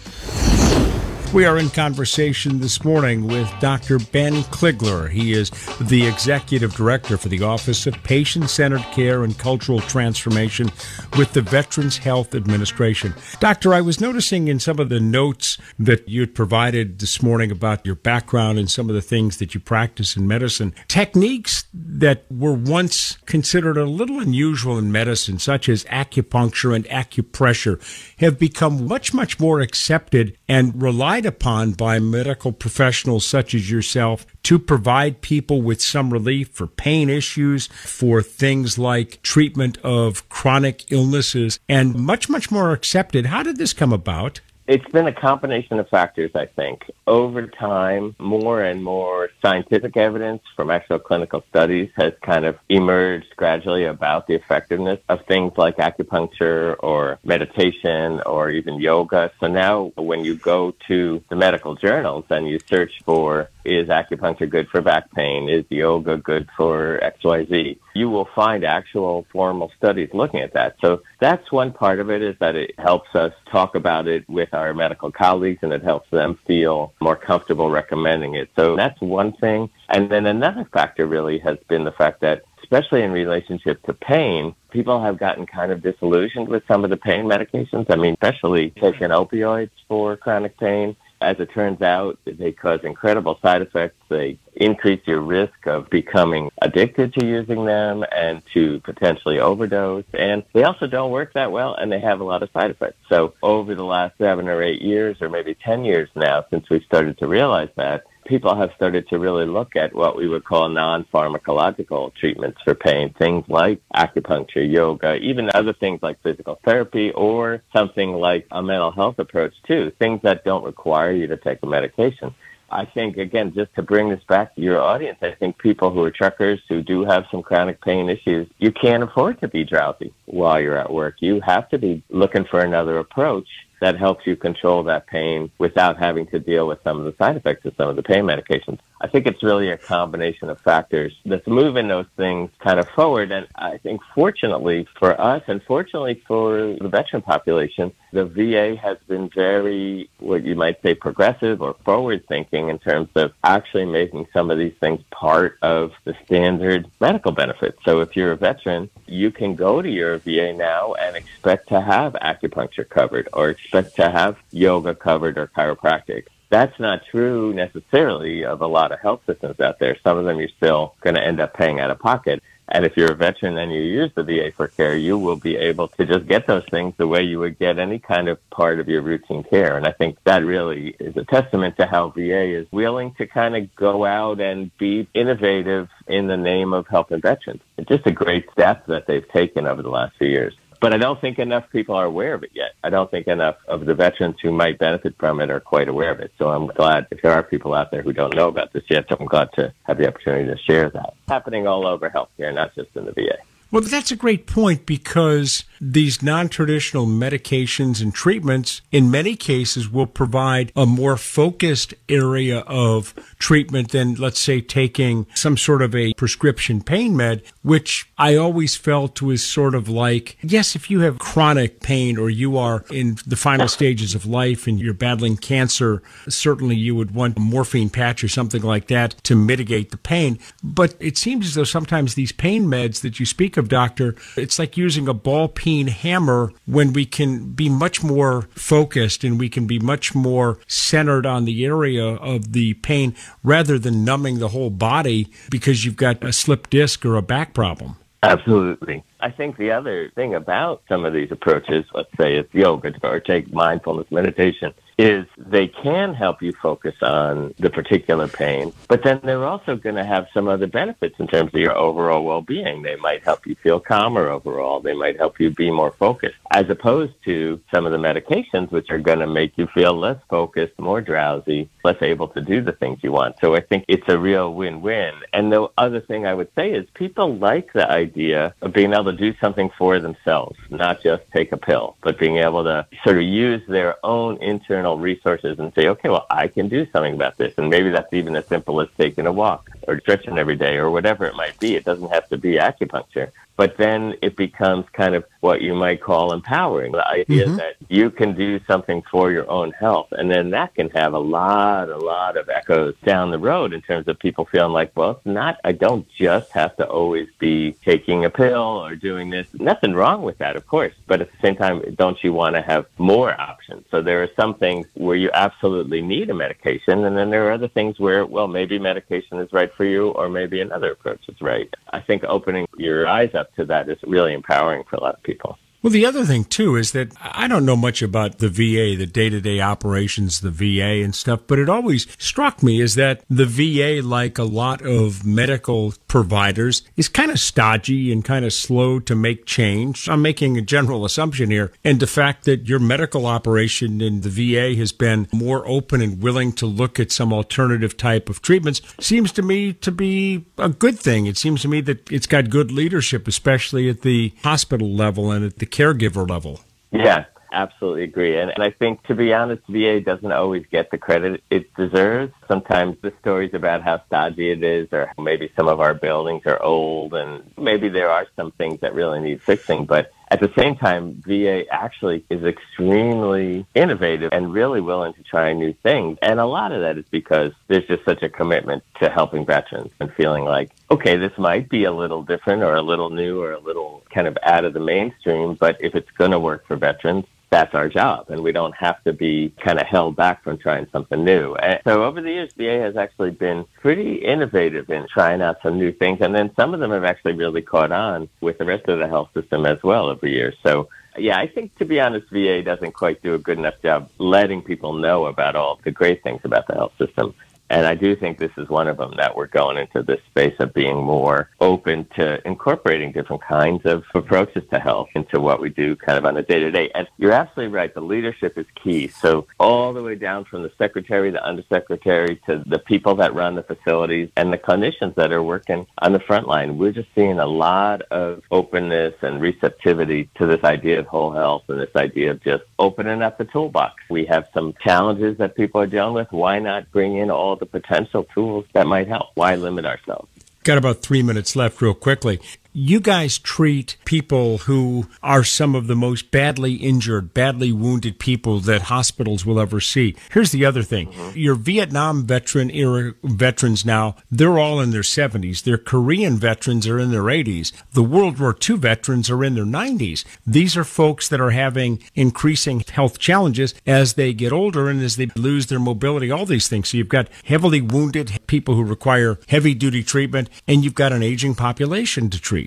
We 1.35 1.43
are 1.43 1.57
in 1.57 1.69
conversation 1.69 2.61
this 2.61 2.85
morning 2.85 3.27
with 3.27 3.51
Dr. 3.59 3.99
Ben 3.99 4.35
Kligler. 4.43 5.09
He 5.09 5.33
is 5.33 5.49
the 5.81 6.07
Executive 6.07 6.73
Director 6.73 7.17
for 7.17 7.27
the 7.27 7.43
Office 7.43 7.85
of 7.85 8.01
Patient 8.03 8.49
Centered 8.49 8.85
Care 8.93 9.21
and 9.25 9.37
Cultural 9.37 9.81
Transformation 9.81 10.71
with 11.17 11.33
the 11.33 11.41
Veterans 11.41 11.97
Health 11.97 12.35
Administration. 12.35 13.13
Doctor, 13.41 13.73
I 13.73 13.81
was 13.81 13.99
noticing 13.99 14.47
in 14.47 14.61
some 14.61 14.79
of 14.79 14.87
the 14.87 15.01
notes 15.01 15.57
that 15.77 16.07
you 16.07 16.25
provided 16.25 16.99
this 16.99 17.21
morning 17.21 17.51
about 17.51 17.85
your 17.85 17.95
background 17.95 18.57
and 18.57 18.71
some 18.71 18.87
of 18.87 18.95
the 18.95 19.01
things 19.01 19.35
that 19.39 19.53
you 19.53 19.59
practice 19.59 20.15
in 20.15 20.29
medicine, 20.29 20.73
techniques 20.87 21.65
that 21.73 22.23
were 22.31 22.53
once 22.53 23.17
considered 23.25 23.75
a 23.75 23.83
little 23.83 24.21
unusual 24.21 24.77
in 24.77 24.89
medicine, 24.89 25.37
such 25.37 25.67
as 25.67 25.83
acupuncture 25.85 26.73
and 26.73 26.85
acupressure, 26.85 27.77
have 28.19 28.39
become 28.39 28.87
much, 28.87 29.13
much 29.13 29.37
more 29.37 29.59
accepted 29.59 30.37
and 30.47 30.81
relied 31.25 31.35
upon 31.35 31.71
by 31.71 31.99
medical 31.99 32.51
professionals 32.51 33.25
such 33.25 33.55
as 33.55 33.69
yourself 33.71 34.25
to 34.43 34.59
provide 34.59 35.21
people 35.21 35.61
with 35.61 35.81
some 35.81 36.13
relief 36.13 36.49
for 36.49 36.67
pain 36.67 37.09
issues, 37.09 37.67
for 37.67 38.21
things 38.21 38.77
like 38.77 39.21
treatment 39.23 39.77
of 39.83 40.27
chronic 40.29 40.91
illnesses, 40.91 41.59
and 41.67 41.95
much, 41.95 42.29
much 42.29 42.51
more 42.51 42.71
accepted. 42.73 43.25
How 43.25 43.43
did 43.43 43.57
this 43.57 43.73
come 43.73 43.93
about? 43.93 44.41
It's 44.67 44.91
been 44.91 45.05
a 45.05 45.13
combination 45.13 45.77
of 45.77 45.87
factors, 45.89 46.31
I 46.33 46.47
think. 46.47 46.89
Over 47.05 47.45
time, 47.45 48.15
more 48.17 48.63
and 48.63 48.83
more 48.83 49.29
scientific 49.39 49.95
evidence 49.95 50.41
from 50.55 50.71
actual 50.71 50.97
clinical 50.97 51.43
studies 51.49 51.91
has 51.97 52.13
kind 52.23 52.45
of 52.45 52.57
emerged 52.67 53.35
gradually 53.35 53.85
about 53.85 54.25
the 54.25 54.33
effectiveness 54.33 54.99
of 55.07 55.23
things 55.27 55.53
like 55.55 55.77
acupuncture 55.77 56.77
or 56.79 57.19
meditation 57.23 58.21
or 58.25 58.49
even 58.49 58.79
yoga. 58.79 59.31
So 59.39 59.45
now 59.45 59.91
when 59.97 60.25
you 60.25 60.35
go 60.35 60.73
to 60.87 61.23
the 61.29 61.35
medical 61.35 61.75
journals 61.75 62.25
and 62.31 62.47
you 62.47 62.59
search 62.67 63.03
for 63.05 63.51
is 63.63 63.87
acupuncture 63.89 64.49
good 64.49 64.67
for 64.69 64.81
back 64.81 65.11
pain? 65.11 65.47
Is 65.47 65.65
yoga 65.69 66.17
good 66.17 66.49
for 66.57 66.99
XYZ? 67.03 67.77
You 67.95 68.09
will 68.09 68.27
find 68.35 68.63
actual 68.63 69.25
formal 69.31 69.71
studies 69.77 70.09
looking 70.13 70.41
at 70.41 70.53
that. 70.53 70.75
So 70.81 71.01
that's 71.19 71.49
one 71.51 71.71
part 71.71 71.99
of 71.99 72.11
it 72.11 72.21
is 72.21 72.35
that 72.39 72.55
it 72.55 72.77
helps 72.77 73.15
us 73.15 73.33
talk 73.49 73.73
about 73.73 74.07
it 74.07 74.29
with 74.29 74.53
our 74.53 74.73
medical 74.73 75.11
colleagues 75.11 75.59
and 75.61 75.71
it 75.71 75.81
helps 75.81 76.09
them 76.11 76.37
feel 76.45 76.93
more 76.99 77.15
comfortable 77.15 77.71
recommending 77.71 78.35
it. 78.35 78.49
So 78.55 78.75
that's 78.75 78.99
one 78.99 79.31
thing. 79.33 79.69
And 79.89 80.11
then 80.11 80.25
another 80.25 80.67
factor 80.73 81.07
really 81.07 81.39
has 81.39 81.57
been 81.69 81.85
the 81.85 81.93
fact 81.93 82.19
that 82.21 82.43
especially 82.61 83.03
in 83.03 83.11
relationship 83.11 83.81
to 83.83 83.93
pain, 83.93 84.53
people 84.71 85.01
have 85.01 85.17
gotten 85.17 85.45
kind 85.45 85.71
of 85.71 85.81
disillusioned 85.81 86.49
with 86.49 86.63
some 86.67 86.83
of 86.83 86.89
the 86.89 86.97
pain 86.97 87.25
medications. 87.25 87.85
I 87.89 87.95
mean, 87.95 88.17
especially 88.21 88.71
taking 88.71 89.09
opioids 89.09 89.69
for 89.87 90.17
chronic 90.17 90.57
pain 90.57 90.97
as 91.21 91.39
it 91.39 91.51
turns 91.53 91.81
out, 91.81 92.19
they 92.25 92.51
cause 92.51 92.81
incredible 92.83 93.39
side 93.41 93.61
effects. 93.61 93.97
They 94.09 94.37
increase 94.55 95.01
your 95.05 95.21
risk 95.21 95.67
of 95.67 95.89
becoming 95.89 96.49
addicted 96.61 97.13
to 97.13 97.25
using 97.25 97.65
them 97.65 98.05
and 98.15 98.41
to 98.53 98.79
potentially 98.81 99.39
overdose. 99.39 100.05
And 100.13 100.43
they 100.53 100.63
also 100.63 100.87
don't 100.87 101.11
work 101.11 101.33
that 101.33 101.51
well 101.51 101.75
and 101.75 101.91
they 101.91 101.99
have 101.99 102.21
a 102.21 102.23
lot 102.23 102.43
of 102.43 102.49
side 102.51 102.71
effects. 102.71 102.97
So 103.09 103.33
over 103.43 103.75
the 103.75 103.83
last 103.83 104.17
seven 104.17 104.47
or 104.47 104.61
eight 104.61 104.81
years 104.81 105.21
or 105.21 105.29
maybe 105.29 105.55
10 105.55 105.85
years 105.85 106.09
now 106.15 106.45
since 106.49 106.69
we 106.69 106.81
started 106.81 107.17
to 107.19 107.27
realize 107.27 107.69
that, 107.75 108.05
people 108.25 108.55
have 108.55 108.71
started 108.75 109.07
to 109.07 109.19
really 109.19 109.45
look 109.45 109.75
at 109.75 109.93
what 109.93 110.17
we 110.17 110.27
would 110.27 110.43
call 110.43 110.67
non-pharmacological 110.67 112.13
treatments 112.15 112.59
for 112.63 112.75
pain, 112.75 113.13
things 113.13 113.45
like 113.47 113.79
acupuncture, 113.95 114.69
yoga, 114.69 115.15
even 115.17 115.49
other 115.53 115.73
things 115.73 115.99
like 116.01 116.21
physical 116.21 116.59
therapy 116.65 117.11
or 117.11 117.61
something 117.73 118.13
like 118.13 118.47
a 118.51 118.61
mental 118.61 118.91
health 118.91 119.19
approach 119.19 119.53
too, 119.67 119.91
things 119.99 120.19
that 120.23 120.43
don't 120.43 120.65
require 120.65 121.11
you 121.11 121.27
to 121.27 121.37
take 121.37 121.59
a 121.61 121.67
medication. 121.67 122.33
I 122.69 122.85
think, 122.85 123.17
again, 123.17 123.53
just 123.53 123.73
to 123.75 123.81
bring 123.81 124.09
this 124.09 124.23
back 124.27 124.55
to 124.55 124.61
your 124.61 124.81
audience, 124.81 125.19
I 125.21 125.31
think 125.31 125.57
people 125.57 125.91
who 125.91 126.03
are 126.03 126.11
truckers 126.11 126.59
who 126.67 126.81
do 126.81 127.05
have 127.05 127.25
some 127.31 127.43
chronic 127.43 127.81
pain 127.81 128.09
issues, 128.09 128.47
you 128.57 128.71
can't 128.71 129.03
afford 129.03 129.39
to 129.41 129.47
be 129.47 129.63
drowsy 129.63 130.13
while 130.25 130.59
you're 130.59 130.77
at 130.77 130.91
work. 130.91 131.15
You 131.19 131.41
have 131.41 131.69
to 131.69 131.77
be 131.77 132.03
looking 132.09 132.45
for 132.45 132.59
another 132.61 132.97
approach 132.97 133.47
that 133.81 133.97
helps 133.97 134.25
you 134.25 134.35
control 134.35 134.83
that 134.83 135.05
pain 135.07 135.51
without 135.57 135.97
having 135.97 136.25
to 136.27 136.39
deal 136.39 136.67
with 136.67 136.79
some 136.83 136.97
of 136.97 137.05
the 137.05 137.15
side 137.17 137.35
effects 137.35 137.65
of 137.65 137.73
some 137.77 137.89
of 137.89 137.95
the 137.95 138.03
pain 138.03 138.23
medications. 138.23 138.79
I 139.01 139.07
think 139.07 139.27
it's 139.27 139.43
really 139.43 139.69
a 139.69 139.77
combination 139.77 140.49
of 140.49 140.59
factors 140.61 141.13
that's 141.25 141.45
moving 141.45 141.87
those 141.87 142.07
things 142.15 142.49
kind 142.59 142.79
of 142.79 142.87
forward. 142.89 143.31
And 143.31 143.47
I 143.55 143.77
think 143.77 144.01
fortunately 144.13 144.87
for 144.97 145.19
us 145.19 145.43
and 145.47 145.61
fortunately 145.63 146.23
for 146.27 146.75
the 146.79 146.87
veteran 146.89 147.21
population, 147.21 147.91
the 148.15 148.23
VA 148.23 148.77
has 148.77 148.97
been 149.09 149.27
very, 149.27 150.09
what 150.19 150.45
you 150.45 150.55
might 150.55 150.81
say, 150.81 150.95
progressive 150.95 151.61
or 151.61 151.73
forward 151.83 152.25
thinking 152.29 152.69
in 152.69 152.79
terms 152.79 153.09
of 153.15 153.33
actually 153.43 153.83
making 153.83 154.25
some 154.31 154.49
of 154.49 154.57
these 154.57 154.73
things 154.79 155.01
part 155.11 155.57
of 155.61 155.91
the 156.05 156.15
standard 156.23 156.89
medical 157.01 157.33
benefits. 157.33 157.77
So 157.83 157.99
if 157.99 158.15
you're 158.15 158.31
a 158.31 158.37
veteran, 158.37 158.89
you 159.05 159.31
can 159.31 159.55
go 159.55 159.81
to 159.81 159.89
your 159.89 160.19
VA 160.19 160.53
now 160.53 160.93
and 160.93 161.17
expect 161.17 161.67
to 161.69 161.81
have 161.81 162.13
acupuncture 162.13 162.87
covered 162.87 163.27
or 163.33 163.49
expect 163.49 163.97
to 163.97 164.09
have 164.09 164.37
yoga 164.49 164.95
covered 164.95 165.37
or 165.37 165.47
chiropractic. 165.47 166.27
That's 166.55 166.79
not 166.79 167.01
true 167.11 167.53
necessarily 167.53 168.45
of 168.45 168.61
a 168.61 168.65
lot 168.65 168.93
of 168.93 169.01
health 169.01 169.23
systems 169.25 169.59
out 169.59 169.77
there. 169.77 169.97
Some 170.01 170.17
of 170.17 170.23
them 170.23 170.39
you're 170.39 170.47
still 170.55 170.95
going 171.01 171.15
to 171.15 171.21
end 171.21 171.41
up 171.41 171.53
paying 171.53 171.81
out 171.81 171.91
of 171.91 171.99
pocket. 171.99 172.41
And 172.69 172.85
if 172.85 172.95
you're 172.95 173.11
a 173.11 173.15
veteran 173.15 173.57
and 173.57 173.73
you 173.73 173.81
use 173.81 174.09
the 174.15 174.23
VA 174.23 174.53
for 174.55 174.69
care, 174.69 174.95
you 174.95 175.17
will 175.17 175.35
be 175.35 175.57
able 175.57 175.89
to 175.89 176.05
just 176.05 176.27
get 176.27 176.47
those 176.47 176.63
things 176.71 176.93
the 176.95 177.09
way 177.09 177.23
you 177.23 177.39
would 177.39 177.59
get 177.59 177.77
any 177.77 177.99
kind 177.99 178.29
of 178.29 178.39
part 178.51 178.79
of 178.79 178.87
your 178.87 179.01
routine 179.01 179.43
care. 179.43 179.75
And 179.75 179.85
I 179.85 179.91
think 179.91 180.17
that 180.23 180.45
really 180.45 180.95
is 180.97 181.17
a 181.17 181.25
testament 181.25 181.75
to 181.75 181.87
how 181.87 182.11
VA 182.11 182.57
is 182.57 182.71
willing 182.71 183.13
to 183.15 183.27
kind 183.27 183.57
of 183.57 183.75
go 183.75 184.05
out 184.05 184.39
and 184.39 184.71
be 184.77 185.09
innovative 185.13 185.89
in 186.07 186.27
the 186.27 186.37
name 186.37 186.71
of 186.71 186.87
helping 186.87 187.19
veterans. 187.19 187.63
It's 187.77 187.89
just 187.89 188.07
a 188.07 188.11
great 188.11 188.49
step 188.53 188.85
that 188.85 189.07
they've 189.07 189.27
taken 189.27 189.67
over 189.67 189.81
the 189.81 189.89
last 189.89 190.15
few 190.15 190.29
years. 190.29 190.55
But 190.79 190.93
I 190.93 190.97
don't 190.97 191.19
think 191.19 191.39
enough 191.39 191.69
people 191.71 191.95
are 191.95 192.05
aware 192.05 192.33
of 192.33 192.43
it 192.43 192.51
yet. 192.53 192.73
I 192.83 192.89
don't 192.89 193.09
think 193.09 193.27
enough 193.27 193.55
of 193.67 193.85
the 193.85 193.95
veterans 193.95 194.37
who 194.41 194.51
might 194.51 194.77
benefit 194.77 195.15
from 195.17 195.39
it 195.39 195.49
are 195.49 195.59
quite 195.59 195.87
aware 195.87 196.11
of 196.11 196.19
it. 196.19 196.31
So 196.37 196.49
I'm 196.49 196.67
glad 196.67 197.07
if 197.11 197.21
there 197.21 197.31
are 197.31 197.43
people 197.43 197.73
out 197.73 197.91
there 197.91 198.01
who 198.01 198.13
don't 198.13 198.35
know 198.35 198.49
about 198.49 198.73
this 198.73 198.83
yet, 198.89 199.05
I'm 199.09 199.25
glad 199.25 199.49
to 199.53 199.73
have 199.83 199.97
the 199.97 200.07
opportunity 200.07 200.45
to 200.45 200.57
share 200.57 200.89
that. 200.89 201.13
It's 201.21 201.29
happening 201.29 201.67
all 201.67 201.87
over 201.87 202.09
healthcare, 202.09 202.53
not 202.53 202.75
just 202.75 202.95
in 202.95 203.05
the 203.05 203.13
VA. 203.13 203.37
Well, 203.71 203.81
that's 203.81 204.11
a 204.11 204.15
great 204.15 204.47
point 204.47 204.85
because 204.85 205.65
these 205.81 206.21
non 206.21 206.49
traditional 206.49 207.05
medications 207.05 208.01
and 208.01 208.13
treatments, 208.13 208.81
in 208.91 209.11
many 209.11 209.35
cases, 209.35 209.89
will 209.89 210.05
provide 210.05 210.71
a 210.75 210.85
more 210.85 211.17
focused 211.17 211.93
area 212.07 212.59
of 212.59 213.13
treatment 213.39 213.91
than, 213.91 214.15
let's 214.15 214.39
say, 214.39 214.61
taking 214.61 215.27
some 215.33 215.57
sort 215.57 215.81
of 215.81 215.95
a 215.95 216.13
prescription 216.13 216.81
pain 216.81 217.15
med, 217.15 217.43
which 217.63 218.09
I 218.17 218.35
always 218.35 218.75
felt 218.75 219.21
was 219.21 219.45
sort 219.45 219.75
of 219.75 219.89
like, 219.89 220.37
yes, 220.41 220.75
if 220.75 220.89
you 220.89 221.01
have 221.01 221.19
chronic 221.19 221.81
pain 221.81 222.17
or 222.17 222.29
you 222.29 222.57
are 222.57 222.85
in 222.89 223.17
the 223.25 223.35
final 223.35 223.67
stages 223.67 224.15
of 224.15 224.25
life 224.25 224.67
and 224.67 224.79
you're 224.79 224.93
battling 224.93 225.37
cancer, 225.37 226.01
certainly 226.29 226.75
you 226.75 226.95
would 226.95 227.13
want 227.13 227.37
a 227.37 227.41
morphine 227.41 227.89
patch 227.89 228.23
or 228.23 228.27
something 228.27 228.61
like 228.61 228.87
that 228.87 229.11
to 229.23 229.35
mitigate 229.35 229.91
the 229.91 229.97
pain. 229.97 230.39
But 230.63 230.95
it 230.99 231.17
seems 231.17 231.47
as 231.47 231.55
though 231.55 231.63
sometimes 231.63 232.15
these 232.15 232.31
pain 232.31 232.65
meds 232.65 233.01
that 233.01 233.19
you 233.19 233.25
speak 233.25 233.54
of 233.57 233.69
doctor, 233.69 234.15
it's 234.35 234.59
like 234.59 234.77
using 234.77 235.07
a 235.07 235.13
ball 235.13 235.47
peen 235.47 235.87
hammer 235.87 236.51
when 236.65 236.93
we 236.93 237.05
can 237.05 237.51
be 237.53 237.69
much 237.69 238.03
more 238.03 238.43
focused 238.53 239.23
and 239.23 239.39
we 239.39 239.49
can 239.49 239.67
be 239.67 239.79
much 239.79 240.15
more 240.15 240.59
centered 240.67 241.25
on 241.25 241.45
the 241.45 241.65
area 241.65 242.05
of 242.05 242.53
the 242.53 242.73
pain 242.75 243.15
rather 243.43 243.77
than 243.79 244.03
numbing 244.05 244.39
the 244.39 244.49
whole 244.49 244.69
body 244.69 245.27
because 245.49 245.85
you've 245.85 245.95
got 245.95 246.23
a 246.23 246.33
slip 246.33 246.69
disc 246.69 247.05
or 247.05 247.15
a 247.15 247.21
back 247.21 247.53
problem. 247.53 247.97
Absolutely. 248.23 249.03
I 249.19 249.31
think 249.31 249.57
the 249.57 249.71
other 249.71 250.09
thing 250.09 250.35
about 250.35 250.83
some 250.87 251.05
of 251.05 251.13
these 251.13 251.31
approaches, 251.31 251.85
let's 251.93 252.15
say 252.17 252.35
it's 252.35 252.53
yoga 252.53 252.93
or 253.03 253.19
take 253.19 253.53
mindfulness 253.53 254.11
meditation, 254.11 254.73
is 254.97 255.25
they 255.37 255.67
can 255.67 256.13
help 256.13 256.41
you 256.41 256.53
focus 256.53 256.95
on 257.01 257.53
the 257.59 257.69
particular 257.69 258.27
pain, 258.27 258.71
but 258.87 259.03
then 259.03 259.19
they're 259.23 259.43
also 259.43 259.75
going 259.75 259.95
to 259.95 260.05
have 260.05 260.27
some 260.33 260.47
other 260.47 260.67
benefits 260.67 261.15
in 261.19 261.27
terms 261.27 261.53
of 261.53 261.59
your 261.59 261.75
overall 261.75 262.23
well-being. 262.23 262.81
They 262.81 262.95
might 262.95 263.23
help 263.23 263.45
you 263.45 263.55
feel 263.55 263.79
calmer 263.79 264.29
overall. 264.29 264.79
They 264.79 264.93
might 264.93 265.17
help 265.17 265.39
you 265.39 265.49
be 265.51 265.69
more 265.69 265.91
focused, 265.91 266.35
as 266.51 266.69
opposed 266.69 267.13
to 267.25 267.59
some 267.73 267.85
of 267.85 267.91
the 267.91 267.97
medications, 267.97 268.71
which 268.71 268.89
are 268.89 268.99
going 268.99 269.19
to 269.19 269.27
make 269.27 269.57
you 269.57 269.67
feel 269.67 269.93
less 269.93 270.19
focused, 270.29 270.79
more 270.79 271.01
drowsy, 271.01 271.69
less 271.83 272.01
able 272.01 272.29
to 272.29 272.41
do 272.41 272.61
the 272.61 272.71
things 272.71 272.99
you 273.03 273.11
want. 273.11 273.35
So 273.41 273.53
I 273.53 273.61
think 273.61 273.83
it's 273.89 274.07
a 274.07 274.17
real 274.17 274.53
win-win. 274.53 275.13
And 275.33 275.51
the 275.51 275.67
other 275.77 275.99
thing 275.99 276.25
I 276.25 276.33
would 276.33 276.49
say 276.55 276.71
is 276.71 276.87
people 276.93 277.35
like 277.35 277.73
the 277.73 277.89
idea 277.89 278.53
of 278.61 278.71
being 278.71 278.93
able 278.93 279.04
to 279.05 279.13
do 279.13 279.33
something 279.39 279.69
for 279.77 279.99
themselves, 279.99 280.57
not 280.69 281.01
just 281.01 281.23
take 281.31 281.51
a 281.51 281.57
pill, 281.57 281.95
but 282.01 282.19
being 282.19 282.37
able 282.37 282.63
to 282.63 282.85
sort 283.03 283.17
of 283.17 283.23
use 283.23 283.61
their 283.67 283.95
own 284.05 284.41
internal 284.41 284.97
resources 284.97 285.59
and 285.59 285.73
say, 285.73 285.87
okay, 285.87 286.09
well, 286.09 286.25
I 286.29 286.47
can 286.47 286.67
do 286.67 286.85
something 286.91 287.13
about 287.13 287.37
this. 287.37 287.53
And 287.57 287.69
maybe 287.69 287.89
that's 287.89 288.11
even 288.13 288.35
as 288.35 288.45
simple 288.47 288.81
as 288.81 288.87
taking 288.97 289.25
a 289.25 289.31
walk 289.31 289.69
or 289.87 289.99
stretching 289.99 290.37
every 290.37 290.55
day 290.55 290.75
or 290.77 290.89
whatever 290.89 291.25
it 291.25 291.35
might 291.35 291.59
be. 291.59 291.75
It 291.75 291.85
doesn't 291.85 292.11
have 292.11 292.27
to 292.29 292.37
be 292.37 292.53
acupuncture. 292.53 293.31
But 293.57 293.77
then 293.77 294.15
it 294.21 294.35
becomes 294.35 294.85
kind 294.93 295.15
of 295.15 295.23
what 295.39 295.61
you 295.61 295.73
might 295.73 296.01
call 296.01 296.33
empowering. 296.33 296.91
The 296.91 297.07
idea 297.07 297.45
mm-hmm. 297.45 297.57
that 297.57 297.75
you 297.87 298.09
can 298.09 298.35
do 298.35 298.59
something 298.67 299.03
for 299.11 299.31
your 299.31 299.49
own 299.49 299.71
health. 299.71 300.07
And 300.11 300.29
then 300.29 300.49
that 300.49 300.75
can 300.75 300.89
have 300.89 301.13
a 301.13 301.19
lot, 301.19 301.89
a 301.89 301.97
lot 301.97 302.35
of 302.35 302.49
echoes 302.49 302.95
down 303.05 303.31
the 303.31 303.39
road 303.39 303.71
in 303.71 303.81
terms 303.81 304.07
of 304.07 304.19
people 304.19 304.45
feeling 304.45 304.73
like, 304.73 304.91
well, 304.95 305.11
it's 305.11 305.25
not, 305.25 305.59
I 305.63 305.71
don't 305.71 306.07
just 306.09 306.51
have 306.51 306.75
to 306.77 306.87
always 306.87 307.29
be 307.39 307.73
taking 307.83 308.25
a 308.25 308.29
pill 308.29 308.55
or 308.85 308.95
doing 308.95 309.29
this. 309.29 309.47
Nothing 309.53 309.93
wrong 309.93 310.23
with 310.23 310.39
that, 310.39 310.55
of 310.55 310.67
course. 310.67 310.93
But 311.07 311.21
at 311.21 311.31
the 311.31 311.37
same 311.41 311.55
time, 311.55 311.81
don't 311.95 312.21
you 312.23 312.33
want 312.33 312.55
to 312.55 312.61
have 312.61 312.87
more 312.97 313.39
options? 313.39 313.85
So 313.91 314.01
there 314.01 314.23
are 314.23 314.29
some 314.35 314.55
things 314.55 314.87
where 314.95 315.15
you 315.15 315.29
absolutely 315.33 316.01
need 316.01 316.29
a 316.29 316.33
medication. 316.33 317.05
And 317.05 317.15
then 317.15 317.29
there 317.29 317.47
are 317.47 317.51
other 317.51 317.67
things 317.67 317.99
where, 317.99 318.25
well, 318.25 318.47
maybe 318.47 318.79
medication 318.79 319.39
is 319.39 319.53
right 319.53 319.71
for 319.73 319.85
you 319.85 320.09
or 320.09 320.27
maybe 320.27 320.59
another 320.59 320.91
approach 320.91 321.21
is 321.29 321.39
right. 321.41 321.73
I 321.91 321.99
think 321.99 322.23
opening 322.23 322.67
your 322.77 323.07
eyes 323.07 323.33
up 323.35 323.44
to 323.55 323.65
that 323.65 323.89
is 323.89 323.97
really 324.03 324.33
empowering 324.33 324.83
for 324.89 324.95
a 324.97 325.01
lot 325.01 325.15
of 325.15 325.23
people. 325.23 325.57
Well, 325.85 325.91
the 325.91 326.07
other 326.07 326.25
thing 326.25 326.45
too 326.45 326.77
is 326.77 326.93
that 326.93 327.11
I 327.21 327.47
don't 327.47 327.63
know 327.63 327.75
much 327.75 328.01
about 328.01 328.39
the 328.39 328.49
VA, 328.49 328.97
the 328.97 329.05
day 329.05 329.29
to 329.29 329.39
day 329.39 329.61
operations, 329.61 330.41
the 330.41 330.49
VA 330.49 331.03
and 331.03 331.13
stuff, 331.13 331.41
but 331.45 331.59
it 331.59 331.69
always 331.69 332.07
struck 332.17 332.63
me 332.63 332.81
is 332.81 332.95
that 332.95 333.23
the 333.29 333.45
VA, 333.45 334.01
like 334.03 334.39
a 334.39 334.45
lot 334.45 334.81
of 334.81 335.23
medical 335.23 335.93
providers, 336.07 336.81
is 336.97 337.07
kind 337.07 337.29
of 337.29 337.39
stodgy 337.39 338.11
and 338.11 338.25
kind 338.25 338.45
of 338.45 338.51
slow 338.51 338.99
to 339.01 339.13
make 339.13 339.45
change. 339.45 340.09
I'm 340.09 340.23
making 340.23 340.57
a 340.57 340.63
general 340.63 341.05
assumption 341.05 341.51
here. 341.51 341.71
And 341.83 341.99
the 341.99 342.07
fact 342.07 342.45
that 342.45 342.67
your 342.67 342.79
medical 342.79 343.27
operation 343.27 344.01
in 344.01 344.21
the 344.21 344.29
VA 344.29 344.75
has 344.79 344.91
been 344.91 345.27
more 345.31 345.67
open 345.67 346.01
and 346.01 346.19
willing 346.19 346.51
to 346.53 346.65
look 346.65 346.99
at 346.99 347.11
some 347.11 347.31
alternative 347.31 347.95
type 347.95 348.27
of 348.27 348.41
treatments 348.41 348.81
seems 348.99 349.31
to 349.33 349.43
me 349.43 349.73
to 349.73 349.91
be 349.91 350.45
a 350.57 350.69
good 350.69 350.97
thing. 350.97 351.27
It 351.27 351.37
seems 351.37 351.61
to 351.61 351.67
me 351.67 351.81
that 351.81 352.11
it's 352.11 352.25
got 352.25 352.49
good 352.49 352.71
leadership, 352.71 353.27
especially 353.27 353.87
at 353.87 354.01
the 354.01 354.33
hospital 354.43 354.91
level 354.91 355.29
and 355.29 355.45
at 355.45 355.59
the 355.59 355.74
caregiver 355.75 356.29
level. 356.29 356.61
Yeah, 356.91 357.25
absolutely 357.51 358.03
agree. 358.03 358.39
And, 358.39 358.51
and 358.51 358.63
I 358.63 358.71
think, 358.71 359.03
to 359.03 359.15
be 359.15 359.33
honest, 359.33 359.61
VA 359.67 359.99
doesn't 359.99 360.31
always 360.31 360.65
get 360.71 360.91
the 360.91 360.97
credit 360.97 361.43
it 361.49 361.73
deserves. 361.75 362.33
sometimes 362.47 362.97
the 363.01 363.11
stories 363.19 363.53
about 363.53 363.81
how 363.81 364.01
stodgy 364.07 364.51
it 364.51 364.63
is 364.63 364.87
or 364.91 365.11
maybe 365.17 365.51
some 365.55 365.67
of 365.67 365.79
our 365.79 365.93
buildings 365.93 366.43
are 366.45 366.61
old 366.61 367.13
and 367.13 367.43
maybe 367.57 367.89
there 367.89 368.09
are 368.09 368.27
some 368.35 368.51
things 368.51 368.79
that 368.81 368.93
really 368.93 369.19
need 369.19 369.41
fixing. 369.41 369.85
But 369.85 370.11
at 370.29 370.39
the 370.39 370.51
same 370.57 370.75
time, 370.75 371.21
VA 371.25 371.65
actually 371.71 372.25
is 372.29 372.43
extremely 372.43 373.65
innovative 373.75 374.29
and 374.31 374.53
really 374.53 374.81
willing 374.81 375.13
to 375.13 375.23
try 375.23 375.53
new 375.53 375.73
things. 375.83 376.17
And 376.21 376.39
a 376.39 376.45
lot 376.45 376.71
of 376.71 376.81
that 376.81 376.97
is 376.97 377.05
because 377.11 377.51
there's 377.67 377.85
just 377.85 378.03
such 378.05 378.23
a 378.23 378.29
commitment 378.29 378.83
to 378.99 379.09
helping 379.09 379.45
veterans 379.45 379.91
and 379.99 380.11
feeling 380.13 380.43
like, 380.43 380.71
okay, 380.89 381.17
this 381.17 381.37
might 381.37 381.69
be 381.69 381.83
a 381.83 381.91
little 381.91 382.23
different 382.23 382.63
or 382.63 382.75
a 382.75 382.81
little 382.81 383.09
new 383.09 383.41
or 383.41 383.53
a 383.53 383.59
little 383.59 384.03
kind 384.13 384.27
of 384.27 384.37
out 384.43 384.65
of 384.65 384.73
the 384.73 384.79
mainstream, 384.79 385.55
but 385.55 385.77
if 385.79 385.93
it's 385.93 386.09
going 386.11 386.31
to 386.31 386.39
work 386.39 386.65
for 386.65 386.75
veterans, 386.75 387.25
that's 387.49 387.73
our 387.73 387.89
job 387.89 388.29
and 388.29 388.41
we 388.41 388.51
don't 388.51 388.75
have 388.75 389.03
to 389.03 389.13
be 389.13 389.53
kind 389.63 389.79
of 389.79 389.87
held 389.87 390.15
back 390.15 390.43
from 390.43 390.57
trying 390.57 390.87
something 390.91 391.23
new. 391.23 391.55
And 391.55 391.79
so 391.85 392.03
over 392.03 392.21
the 392.21 392.31
years, 392.31 392.53
VA 392.57 392.79
has 392.79 392.97
actually 392.97 393.31
been 393.31 393.65
pretty 393.79 394.15
innovative 394.15 394.89
in 394.89 395.07
trying 395.07 395.41
out 395.41 395.57
some 395.63 395.77
new 395.77 395.91
things. 395.91 396.19
And 396.21 396.35
then 396.35 396.51
some 396.55 396.73
of 396.73 396.79
them 396.79 396.91
have 396.91 397.03
actually 397.03 397.33
really 397.33 397.61
caught 397.61 397.91
on 397.91 398.29
with 398.41 398.57
the 398.57 398.65
rest 398.65 398.87
of 398.87 398.99
the 398.99 399.07
health 399.07 399.29
system 399.33 399.65
as 399.65 399.81
well 399.83 400.09
over 400.09 400.21
the 400.21 400.29
years. 400.29 400.55
So 400.63 400.89
yeah, 401.17 401.37
I 401.37 401.47
think 401.47 401.75
to 401.77 401.85
be 401.85 401.99
honest, 401.99 402.29
VA 402.29 402.61
doesn't 402.61 402.93
quite 402.93 403.21
do 403.21 403.33
a 403.33 403.37
good 403.37 403.57
enough 403.57 403.81
job 403.81 404.09
letting 404.17 404.61
people 404.61 404.93
know 404.93 405.25
about 405.25 405.55
all 405.55 405.79
the 405.83 405.91
great 405.91 406.23
things 406.23 406.41
about 406.43 406.67
the 406.67 406.73
health 406.73 406.93
system. 406.97 407.33
And 407.69 407.85
I 407.85 407.95
do 407.95 408.15
think 408.15 408.37
this 408.37 408.51
is 408.57 408.69
one 408.69 408.87
of 408.87 408.97
them 408.97 409.13
that 409.17 409.35
we're 409.35 409.47
going 409.47 409.77
into 409.77 410.03
this 410.03 410.21
space 410.29 410.55
of 410.59 410.73
being 410.73 410.97
more 410.97 411.49
open 411.59 412.07
to 412.15 412.45
incorporating 412.47 413.11
different 413.11 413.41
kinds 413.43 413.85
of 413.85 414.03
approaches 414.13 414.63
to 414.71 414.79
health 414.79 415.09
into 415.15 415.39
what 415.39 415.59
we 415.59 415.69
do 415.69 415.95
kind 415.95 416.17
of 416.17 416.25
on 416.25 416.37
a 416.37 416.43
day 416.43 416.59
to 416.59 416.71
day. 416.71 416.91
And 416.93 417.07
you're 417.17 417.31
absolutely 417.31 417.73
right. 417.73 417.93
The 417.93 418.01
leadership 418.01 418.57
is 418.57 418.65
key. 418.81 419.07
So 419.07 419.47
all 419.59 419.93
the 419.93 420.03
way 420.03 420.15
down 420.15 420.45
from 420.45 420.63
the 420.63 420.71
secretary, 420.77 421.31
the 421.31 421.43
undersecretary 421.43 422.41
to 422.45 422.63
the 422.67 422.79
people 422.79 423.15
that 423.15 423.33
run 423.33 423.55
the 423.55 423.63
facilities 423.63 424.29
and 424.35 424.53
the 424.53 424.57
clinicians 424.57 425.15
that 425.15 425.31
are 425.31 425.43
working 425.43 425.87
on 425.99 426.13
the 426.13 426.19
front 426.19 426.47
line, 426.47 426.77
we're 426.77 426.91
just 426.91 427.09
seeing 427.15 427.39
a 427.39 427.45
lot 427.45 428.01
of 428.03 428.43
openness 428.51 429.13
and 429.21 429.41
receptivity 429.41 430.29
to 430.35 430.45
this 430.45 430.63
idea 430.63 430.99
of 430.99 431.07
whole 431.07 431.31
health 431.31 431.63
and 431.67 431.79
this 431.79 431.95
idea 431.95 432.31
of 432.31 432.43
just 432.43 432.63
opening 432.79 433.21
up 433.21 433.37
the 433.37 433.45
toolbox. 433.45 434.03
We 434.09 434.25
have 434.25 434.47
some 434.53 434.73
challenges 434.83 435.37
that 435.39 435.55
people 435.55 435.81
are 435.81 435.87
dealing 435.87 436.13
with. 436.13 436.31
Why 436.31 436.59
not 436.59 436.91
bring 436.91 437.17
in 437.17 437.31
all 437.31 437.54
the 437.59 437.65
potential 437.65 438.25
tools 438.33 438.65
that 438.73 438.87
might 438.87 439.07
help? 439.07 439.27
Why 439.35 439.55
limit 439.55 439.85
ourselves? 439.85 440.29
Got 440.63 440.77
about 440.77 441.01
three 441.01 441.21
minutes 441.21 441.55
left, 441.55 441.81
real 441.81 441.93
quickly. 441.93 442.39
You 442.77 442.99
guys 442.99 443.37
treat 443.37 443.95
people 444.03 444.57
who 444.57 445.07
are 445.23 445.45
some 445.45 445.75
of 445.75 445.87
the 445.87 445.95
most 445.95 446.29
badly 446.29 446.73
injured, 446.73 447.33
badly 447.33 447.71
wounded 447.71 448.19
people 448.19 448.59
that 448.59 448.81
hospitals 448.81 449.45
will 449.45 449.61
ever 449.61 449.79
see. 449.79 450.13
Here's 450.31 450.51
the 450.51 450.65
other 450.65 450.83
thing. 450.83 451.07
Mm-hmm. 451.07 451.39
Your 451.39 451.55
Vietnam 451.55 452.25
veteran 452.25 452.69
era 452.69 453.13
veterans 453.23 453.85
now, 453.85 454.17
they're 454.29 454.59
all 454.59 454.81
in 454.81 454.91
their 454.91 455.03
70s. 455.03 455.63
Their 455.63 455.77
Korean 455.77 456.35
veterans 456.35 456.85
are 456.85 456.99
in 456.99 457.11
their 457.11 457.23
80s. 457.23 457.71
The 457.93 458.03
World 458.03 458.39
War 458.39 458.53
II 458.69 458.75
veterans 458.75 459.29
are 459.29 459.41
in 459.41 459.55
their 459.55 459.63
90s. 459.63 460.25
These 460.45 460.75
are 460.75 460.83
folks 460.83 461.29
that 461.29 461.39
are 461.39 461.51
having 461.51 462.03
increasing 462.13 462.81
health 462.81 463.19
challenges 463.19 463.73
as 463.87 464.15
they 464.15 464.33
get 464.33 464.51
older 464.51 464.89
and 464.89 465.01
as 465.01 465.15
they 465.15 465.27
lose 465.37 465.67
their 465.67 465.79
mobility, 465.79 466.29
all 466.29 466.45
these 466.45 466.67
things. 466.67 466.89
So 466.89 466.97
you've 466.97 467.07
got 467.07 467.29
heavily 467.45 467.79
wounded 467.79 468.37
people 468.47 468.75
who 468.75 468.83
require 468.83 469.39
heavy 469.47 469.73
duty 469.73 470.03
treatment, 470.03 470.49
and 470.67 470.83
you've 470.83 470.93
got 470.93 471.13
an 471.13 471.23
aging 471.23 471.55
population 471.55 472.29
to 472.31 472.41
treat. 472.41 472.64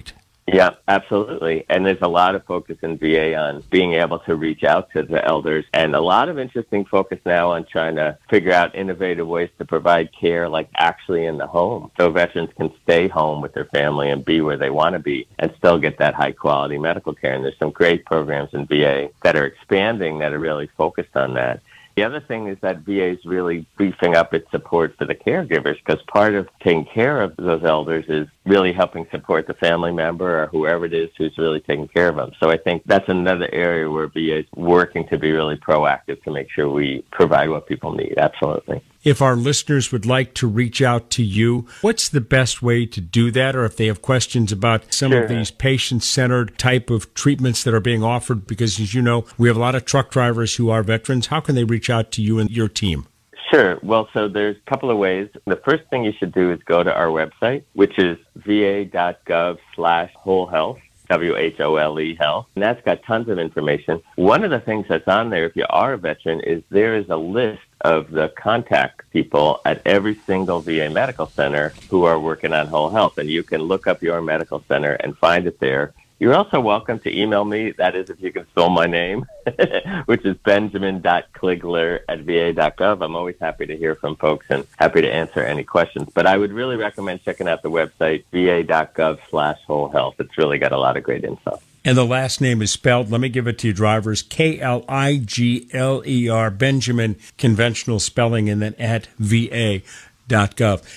Yeah, 0.50 0.70
absolutely. 0.88 1.66
And 1.68 1.84
there's 1.84 2.00
a 2.00 2.08
lot 2.08 2.34
of 2.34 2.44
focus 2.46 2.78
in 2.82 2.96
VA 2.96 3.34
on 3.36 3.62
being 3.70 3.94
able 3.94 4.18
to 4.20 4.34
reach 4.34 4.64
out 4.64 4.90
to 4.92 5.02
the 5.02 5.22
elders 5.22 5.66
and 5.74 5.94
a 5.94 6.00
lot 6.00 6.30
of 6.30 6.38
interesting 6.38 6.86
focus 6.86 7.18
now 7.26 7.52
on 7.52 7.66
trying 7.66 7.96
to 7.96 8.16
figure 8.30 8.52
out 8.52 8.74
innovative 8.74 9.26
ways 9.26 9.50
to 9.58 9.66
provide 9.66 10.08
care 10.18 10.48
like 10.48 10.70
actually 10.74 11.26
in 11.26 11.36
the 11.36 11.46
home 11.46 11.90
so 11.98 12.10
veterans 12.10 12.48
can 12.56 12.72
stay 12.82 13.08
home 13.08 13.42
with 13.42 13.52
their 13.52 13.66
family 13.66 14.08
and 14.08 14.24
be 14.24 14.40
where 14.40 14.56
they 14.56 14.70
want 14.70 14.94
to 14.94 14.98
be 14.98 15.26
and 15.38 15.52
still 15.58 15.78
get 15.78 15.98
that 15.98 16.14
high 16.14 16.32
quality 16.32 16.78
medical 16.78 17.14
care. 17.14 17.34
And 17.34 17.44
there's 17.44 17.58
some 17.58 17.70
great 17.70 18.06
programs 18.06 18.54
in 18.54 18.64
VA 18.64 19.10
that 19.24 19.36
are 19.36 19.44
expanding 19.44 20.18
that 20.20 20.32
are 20.32 20.38
really 20.38 20.70
focused 20.78 21.14
on 21.14 21.34
that. 21.34 21.60
The 21.98 22.04
other 22.04 22.20
thing 22.20 22.46
is 22.46 22.56
that 22.60 22.82
VA 22.82 23.08
is 23.08 23.24
really 23.24 23.66
beefing 23.76 24.14
up 24.14 24.32
its 24.32 24.48
support 24.52 24.96
for 24.96 25.04
the 25.04 25.16
caregivers 25.16 25.78
because 25.84 26.00
part 26.04 26.34
of 26.34 26.48
taking 26.60 26.84
care 26.84 27.20
of 27.20 27.34
those 27.36 27.64
elders 27.64 28.04
is 28.08 28.28
really 28.48 28.72
helping 28.72 29.06
support 29.10 29.46
the 29.46 29.54
family 29.54 29.92
member 29.92 30.42
or 30.42 30.46
whoever 30.46 30.86
it 30.86 30.94
is 30.94 31.10
who's 31.16 31.36
really 31.38 31.60
taking 31.60 31.88
care 31.88 32.08
of 32.08 32.16
them. 32.16 32.32
So 32.40 32.50
I 32.50 32.56
think 32.56 32.82
that's 32.86 33.08
another 33.08 33.48
area 33.52 33.90
where 33.90 34.08
VA 34.08 34.38
is 34.38 34.46
working 34.56 35.06
to 35.08 35.18
be 35.18 35.32
really 35.32 35.56
proactive 35.56 36.22
to 36.24 36.30
make 36.30 36.50
sure 36.50 36.68
we 36.70 37.04
provide 37.12 37.50
what 37.50 37.66
people 37.66 37.92
need. 37.92 38.14
Absolutely. 38.16 38.82
If 39.04 39.22
our 39.22 39.36
listeners 39.36 39.92
would 39.92 40.06
like 40.06 40.34
to 40.34 40.48
reach 40.48 40.82
out 40.82 41.10
to 41.10 41.22
you, 41.22 41.66
what's 41.82 42.08
the 42.08 42.20
best 42.20 42.62
way 42.62 42.84
to 42.86 43.00
do 43.00 43.30
that? 43.30 43.54
Or 43.54 43.64
if 43.64 43.76
they 43.76 43.86
have 43.86 44.02
questions 44.02 44.50
about 44.50 44.92
some 44.92 45.12
sure. 45.12 45.22
of 45.22 45.28
these 45.28 45.50
patient 45.50 46.02
centered 46.02 46.58
type 46.58 46.90
of 46.90 47.14
treatments 47.14 47.62
that 47.64 47.74
are 47.74 47.80
being 47.80 48.02
offered, 48.02 48.46
because 48.46 48.80
as 48.80 48.94
you 48.94 49.02
know, 49.02 49.24
we 49.36 49.48
have 49.48 49.56
a 49.56 49.60
lot 49.60 49.74
of 49.74 49.84
truck 49.84 50.10
drivers 50.10 50.56
who 50.56 50.70
are 50.70 50.82
veterans. 50.82 51.28
How 51.28 51.40
can 51.40 51.54
they 51.54 51.64
reach 51.64 51.88
out 51.88 52.10
to 52.12 52.22
you 52.22 52.38
and 52.38 52.50
your 52.50 52.68
team? 52.68 53.06
Sure. 53.50 53.78
Well, 53.82 54.08
so 54.12 54.28
there's 54.28 54.56
a 54.56 54.70
couple 54.70 54.90
of 54.90 54.98
ways. 54.98 55.28
The 55.46 55.56
first 55.56 55.84
thing 55.90 56.04
you 56.04 56.12
should 56.12 56.32
do 56.32 56.52
is 56.52 56.62
go 56.64 56.82
to 56.82 56.94
our 56.94 57.06
website, 57.06 57.64
which 57.72 57.98
is 57.98 58.18
va.gov 58.36 59.58
slash 59.74 60.12
whole 60.14 60.46
health. 60.46 60.78
W-H-O-L-E 61.08 62.16
health. 62.16 62.48
And 62.54 62.62
that's 62.62 62.84
got 62.84 63.02
tons 63.04 63.30
of 63.30 63.38
information. 63.38 64.02
One 64.16 64.44
of 64.44 64.50
the 64.50 64.60
things 64.60 64.84
that's 64.88 65.08
on 65.08 65.30
there, 65.30 65.46
if 65.46 65.56
you 65.56 65.64
are 65.70 65.94
a 65.94 65.96
veteran, 65.96 66.40
is 66.40 66.62
there 66.68 66.96
is 66.96 67.08
a 67.08 67.16
list 67.16 67.62
of 67.80 68.10
the 68.10 68.28
contact 68.38 69.10
people 69.10 69.60
at 69.64 69.80
every 69.86 70.16
single 70.26 70.60
VA 70.60 70.90
medical 70.90 71.26
center 71.26 71.72
who 71.88 72.04
are 72.04 72.18
working 72.20 72.52
on 72.52 72.66
whole 72.66 72.90
health. 72.90 73.16
And 73.16 73.30
you 73.30 73.42
can 73.42 73.62
look 73.62 73.86
up 73.86 74.02
your 74.02 74.20
medical 74.20 74.62
center 74.68 74.92
and 74.92 75.16
find 75.16 75.46
it 75.46 75.58
there. 75.60 75.94
You're 76.20 76.34
also 76.34 76.60
welcome 76.60 76.98
to 77.00 77.16
email 77.16 77.44
me. 77.44 77.70
That 77.72 77.94
is, 77.94 78.10
if 78.10 78.20
you 78.20 78.32
can 78.32 78.44
spell 78.48 78.70
my 78.70 78.86
name, 78.86 79.24
which 80.06 80.24
is 80.24 80.36
benjamin.kligler 80.38 82.00
at 82.08 82.20
va.gov. 82.20 83.04
I'm 83.04 83.14
always 83.14 83.36
happy 83.40 83.66
to 83.66 83.76
hear 83.76 83.94
from 83.94 84.16
folks 84.16 84.46
and 84.50 84.66
happy 84.78 85.00
to 85.02 85.12
answer 85.12 85.40
any 85.40 85.62
questions. 85.62 86.08
But 86.12 86.26
I 86.26 86.36
would 86.36 86.52
really 86.52 86.74
recommend 86.76 87.22
checking 87.22 87.46
out 87.46 87.62
the 87.62 87.70
website, 87.70 88.24
va.gov 88.32 89.20
slash 89.30 89.58
whole 89.64 89.88
health. 89.90 90.16
It's 90.18 90.36
really 90.36 90.58
got 90.58 90.72
a 90.72 90.78
lot 90.78 90.96
of 90.96 91.04
great 91.04 91.22
info. 91.22 91.60
And 91.84 91.96
the 91.96 92.04
last 92.04 92.40
name 92.40 92.60
is 92.62 92.72
spelled, 92.72 93.10
let 93.10 93.20
me 93.20 93.28
give 93.28 93.46
it 93.46 93.56
to 93.58 93.68
you, 93.68 93.72
drivers, 93.72 94.22
K 94.22 94.58
L 94.60 94.84
I 94.88 95.18
G 95.18 95.70
L 95.72 96.02
E 96.04 96.28
R, 96.28 96.50
Benjamin, 96.50 97.16
conventional 97.38 98.00
spelling, 98.00 98.50
and 98.50 98.60
then 98.60 98.74
at 98.74 99.06
va.gov. 99.18 99.82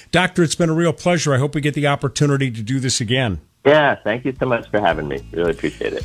Doctor, 0.09 0.43
it's 0.43 0.55
been 0.55 0.69
a 0.69 0.73
real 0.73 0.93
pleasure. 0.93 1.35
I 1.35 1.37
hope 1.37 1.53
we 1.53 1.61
get 1.61 1.75
the 1.75 1.85
opportunity 1.85 2.49
to 2.49 2.63
do 2.63 2.79
this 2.79 2.99
again. 2.99 3.39
Yeah, 3.65 3.95
thank 4.03 4.25
you 4.25 4.33
so 4.39 4.45
much 4.45 4.69
for 4.69 4.79
having 4.79 5.07
me. 5.07 5.19
Really 5.31 5.51
appreciate 5.51 5.93
it. 5.93 6.03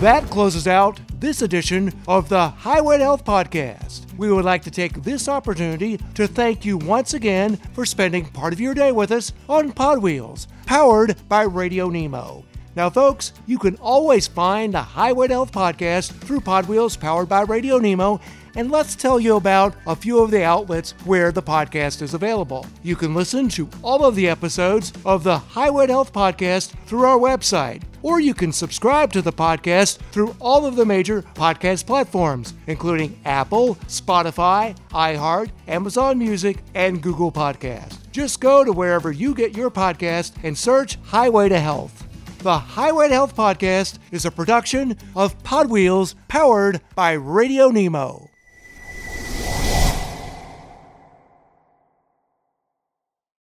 That 0.00 0.24
closes 0.24 0.66
out 0.66 1.00
this 1.20 1.42
edition 1.42 1.92
of 2.08 2.28
the 2.28 2.48
Highway 2.48 2.98
to 2.98 3.04
Health 3.04 3.24
Podcast. 3.24 4.12
We 4.18 4.32
would 4.32 4.44
like 4.44 4.62
to 4.62 4.70
take 4.70 5.02
this 5.02 5.28
opportunity 5.28 5.98
to 6.14 6.26
thank 6.26 6.64
you 6.64 6.76
once 6.76 7.14
again 7.14 7.56
for 7.72 7.86
spending 7.86 8.26
part 8.26 8.52
of 8.52 8.60
your 8.60 8.74
day 8.74 8.92
with 8.92 9.12
us 9.12 9.32
on 9.48 9.72
Pod 9.72 10.02
Wheels, 10.02 10.48
powered 10.66 11.16
by 11.28 11.42
Radio 11.42 11.88
Nemo. 11.88 12.44
Now, 12.74 12.88
folks, 12.88 13.34
you 13.46 13.58
can 13.58 13.76
always 13.76 14.26
find 14.26 14.72
the 14.72 14.80
Highway 14.80 15.28
to 15.28 15.34
Health 15.34 15.52
podcast 15.52 16.12
through 16.12 16.40
Podwheels 16.40 16.98
powered 16.98 17.28
by 17.28 17.42
Radio 17.42 17.78
Nemo. 17.78 18.20
And 18.54 18.70
let's 18.70 18.94
tell 18.94 19.20
you 19.20 19.36
about 19.36 19.74
a 19.86 19.96
few 19.96 20.20
of 20.20 20.30
the 20.30 20.44
outlets 20.44 20.92
where 21.04 21.32
the 21.32 21.42
podcast 21.42 22.02
is 22.02 22.14
available. 22.14 22.66
You 22.82 22.96
can 22.96 23.14
listen 23.14 23.48
to 23.50 23.68
all 23.82 24.04
of 24.04 24.14
the 24.14 24.28
episodes 24.28 24.92
of 25.04 25.22
the 25.22 25.38
Highway 25.38 25.86
to 25.86 25.92
Health 25.92 26.12
podcast 26.12 26.70
through 26.86 27.04
our 27.04 27.18
website, 27.18 27.82
or 28.02 28.20
you 28.20 28.34
can 28.34 28.52
subscribe 28.52 29.12
to 29.12 29.22
the 29.22 29.32
podcast 29.32 29.98
through 30.10 30.34
all 30.38 30.66
of 30.66 30.76
the 30.76 30.84
major 30.84 31.22
podcast 31.34 31.86
platforms, 31.86 32.54
including 32.66 33.18
Apple, 33.24 33.76
Spotify, 33.86 34.76
iHeart, 34.90 35.50
Amazon 35.68 36.18
Music, 36.18 36.58
and 36.74 37.02
Google 37.02 37.32
Podcast. 37.32 37.98
Just 38.12 38.40
go 38.40 38.64
to 38.64 38.72
wherever 38.72 39.12
you 39.12 39.34
get 39.34 39.56
your 39.56 39.70
podcast 39.70 40.32
and 40.42 40.56
search 40.56 40.96
Highway 41.04 41.48
to 41.48 41.58
Health. 41.58 42.01
The 42.42 42.58
Highway 42.58 43.06
to 43.06 43.14
Health 43.14 43.36
podcast 43.36 44.00
is 44.10 44.24
a 44.24 44.30
production 44.32 44.98
of 45.14 45.40
Podwheels 45.44 46.16
powered 46.26 46.80
by 46.96 47.12
Radio 47.12 47.68
Nemo. 47.68 48.31